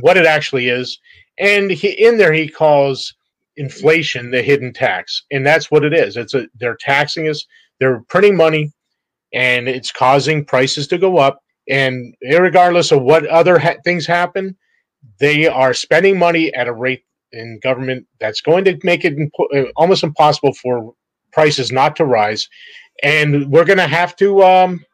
what 0.00 0.16
it 0.16 0.26
actually 0.26 0.68
is 0.68 0.98
and 1.38 1.70
he, 1.70 1.88
in 1.88 2.18
there 2.18 2.32
he 2.32 2.48
calls 2.48 3.14
inflation 3.56 4.30
the 4.30 4.42
hidden 4.42 4.72
tax 4.72 5.24
and 5.30 5.46
that's 5.46 5.70
what 5.70 5.84
it 5.84 5.92
is. 5.92 6.16
It's 6.16 6.34
a 6.34 6.46
they're 6.58 6.76
taxing 6.80 7.28
us 7.28 7.44
they're 7.78 8.02
printing 8.08 8.36
money 8.36 8.72
and 9.32 9.68
it's 9.68 9.92
causing 9.92 10.44
prices 10.44 10.86
to 10.88 10.98
go 10.98 11.18
up 11.18 11.40
and 11.68 12.14
regardless 12.38 12.92
of 12.92 13.02
what 13.02 13.26
other 13.26 13.58
ha- 13.58 13.76
things 13.84 14.06
happen 14.06 14.56
they 15.18 15.46
are 15.46 15.74
spending 15.74 16.18
money 16.18 16.52
at 16.54 16.68
a 16.68 16.72
rate 16.72 17.04
in 17.32 17.58
government 17.62 18.06
that's 18.18 18.40
going 18.40 18.64
to 18.64 18.78
make 18.82 19.04
it 19.04 19.16
impo- 19.16 19.54
uh, 19.54 19.70
almost 19.76 20.02
impossible 20.02 20.52
for 20.54 20.94
prices 21.32 21.70
not 21.70 21.96
to 21.96 22.04
rise. 22.04 22.48
And 23.02 23.50
we're 23.50 23.64
going 23.64 23.78
to 23.78 23.86
have 23.86 24.16
to 24.16 24.42
um, 24.42 24.84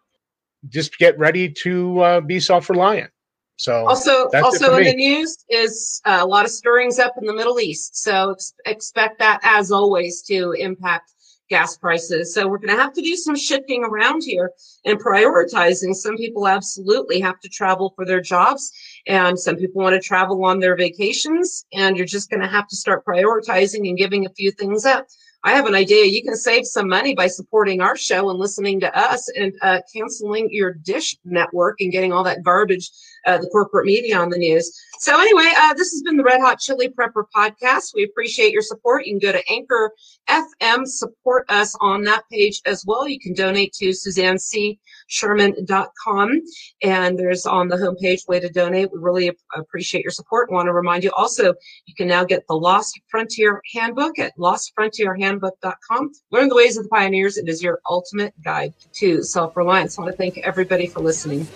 just 0.68 0.98
get 0.98 1.18
ready 1.18 1.50
to 1.62 2.00
uh, 2.00 2.20
be 2.20 2.40
self 2.40 2.70
reliant. 2.70 3.10
So 3.58 3.86
also, 3.86 4.28
also 4.34 4.76
in 4.76 4.84
the 4.84 4.94
news 4.94 5.38
is 5.48 6.02
uh, 6.04 6.18
a 6.20 6.26
lot 6.26 6.44
of 6.44 6.50
stirrings 6.50 6.98
up 6.98 7.14
in 7.18 7.26
the 7.26 7.32
Middle 7.32 7.58
East. 7.58 7.96
So 7.96 8.32
ex- 8.32 8.52
expect 8.66 9.18
that, 9.20 9.40
as 9.42 9.72
always, 9.72 10.20
to 10.22 10.52
impact 10.52 11.12
gas 11.48 11.76
prices. 11.76 12.34
So 12.34 12.48
we're 12.48 12.58
going 12.58 12.74
to 12.74 12.82
have 12.82 12.92
to 12.94 13.02
do 13.02 13.16
some 13.16 13.36
shifting 13.36 13.84
around 13.84 14.22
here 14.24 14.50
and 14.84 15.00
prioritizing. 15.00 15.94
Some 15.94 16.16
people 16.16 16.48
absolutely 16.48 17.20
have 17.20 17.40
to 17.40 17.48
travel 17.48 17.92
for 17.94 18.04
their 18.04 18.20
jobs 18.20 18.72
and 19.06 19.38
some 19.38 19.56
people 19.56 19.82
want 19.82 19.94
to 19.94 20.06
travel 20.06 20.44
on 20.44 20.60
their 20.60 20.76
vacations 20.76 21.64
and 21.72 21.96
you're 21.96 22.06
just 22.06 22.30
going 22.30 22.42
to 22.42 22.48
have 22.48 22.68
to 22.68 22.76
start 22.76 23.04
prioritizing 23.04 23.88
and 23.88 23.98
giving 23.98 24.26
a 24.26 24.30
few 24.30 24.50
things 24.50 24.84
up 24.84 25.06
I 25.46 25.52
have 25.52 25.66
an 25.66 25.76
idea. 25.76 26.06
You 26.06 26.24
can 26.24 26.34
save 26.34 26.66
some 26.66 26.88
money 26.88 27.14
by 27.14 27.28
supporting 27.28 27.80
our 27.80 27.96
show 27.96 28.30
and 28.30 28.38
listening 28.38 28.80
to 28.80 28.98
us 28.98 29.30
and 29.36 29.52
uh, 29.62 29.78
canceling 29.94 30.48
your 30.50 30.72
dish 30.72 31.16
network 31.24 31.80
and 31.80 31.92
getting 31.92 32.12
all 32.12 32.24
that 32.24 32.42
garbage, 32.42 32.90
uh, 33.26 33.38
the 33.38 33.48
corporate 33.48 33.86
media 33.86 34.18
on 34.18 34.30
the 34.30 34.38
news. 34.38 34.72
So 34.98 35.20
anyway, 35.20 35.52
uh, 35.58 35.74
this 35.74 35.90
has 35.92 36.02
been 36.02 36.16
the 36.16 36.24
Red 36.24 36.40
Hot 36.40 36.58
Chili 36.58 36.88
Prepper 36.88 37.24
podcast. 37.34 37.92
We 37.94 38.04
appreciate 38.04 38.52
your 38.52 38.62
support. 38.62 39.06
You 39.06 39.18
can 39.18 39.30
go 39.30 39.32
to 39.32 39.52
Anchor 39.52 39.92
FM, 40.30 40.86
support 40.86 41.44
us 41.50 41.76
on 41.80 42.02
that 42.04 42.22
page 42.32 42.62
as 42.64 42.84
well. 42.86 43.06
You 43.06 43.20
can 43.20 43.34
donate 43.34 43.72
to 43.74 43.92
Suzanne 43.92 44.38
C. 44.38 44.78
Sherman.com. 45.08 46.42
And 46.82 47.18
there's 47.18 47.46
on 47.46 47.68
the 47.68 47.76
homepage 47.76 48.26
way 48.28 48.40
to 48.40 48.48
donate. 48.48 48.90
We 48.92 48.98
really 48.98 49.30
appreciate 49.54 50.02
your 50.02 50.10
support. 50.10 50.50
Want 50.50 50.66
to 50.66 50.72
remind 50.72 51.04
you 51.04 51.12
also, 51.16 51.54
you 51.86 51.94
can 51.94 52.08
now 52.08 52.24
get 52.24 52.44
the 52.48 52.56
Lost 52.56 52.98
Frontier 53.08 53.60
Handbook 53.74 54.18
at 54.18 54.32
lostfrontierhandbook.com. 54.38 56.12
Learn 56.30 56.48
the 56.48 56.56
ways 56.56 56.76
of 56.76 56.84
the 56.84 56.90
pioneers. 56.90 57.36
It 57.36 57.48
is 57.48 57.62
your 57.62 57.80
ultimate 57.88 58.34
guide 58.42 58.74
to 58.94 59.22
self 59.22 59.56
reliance. 59.56 59.98
I 59.98 60.02
want 60.02 60.12
to 60.12 60.16
thank 60.16 60.38
everybody 60.38 60.86
for 60.86 61.00
listening. 61.00 61.46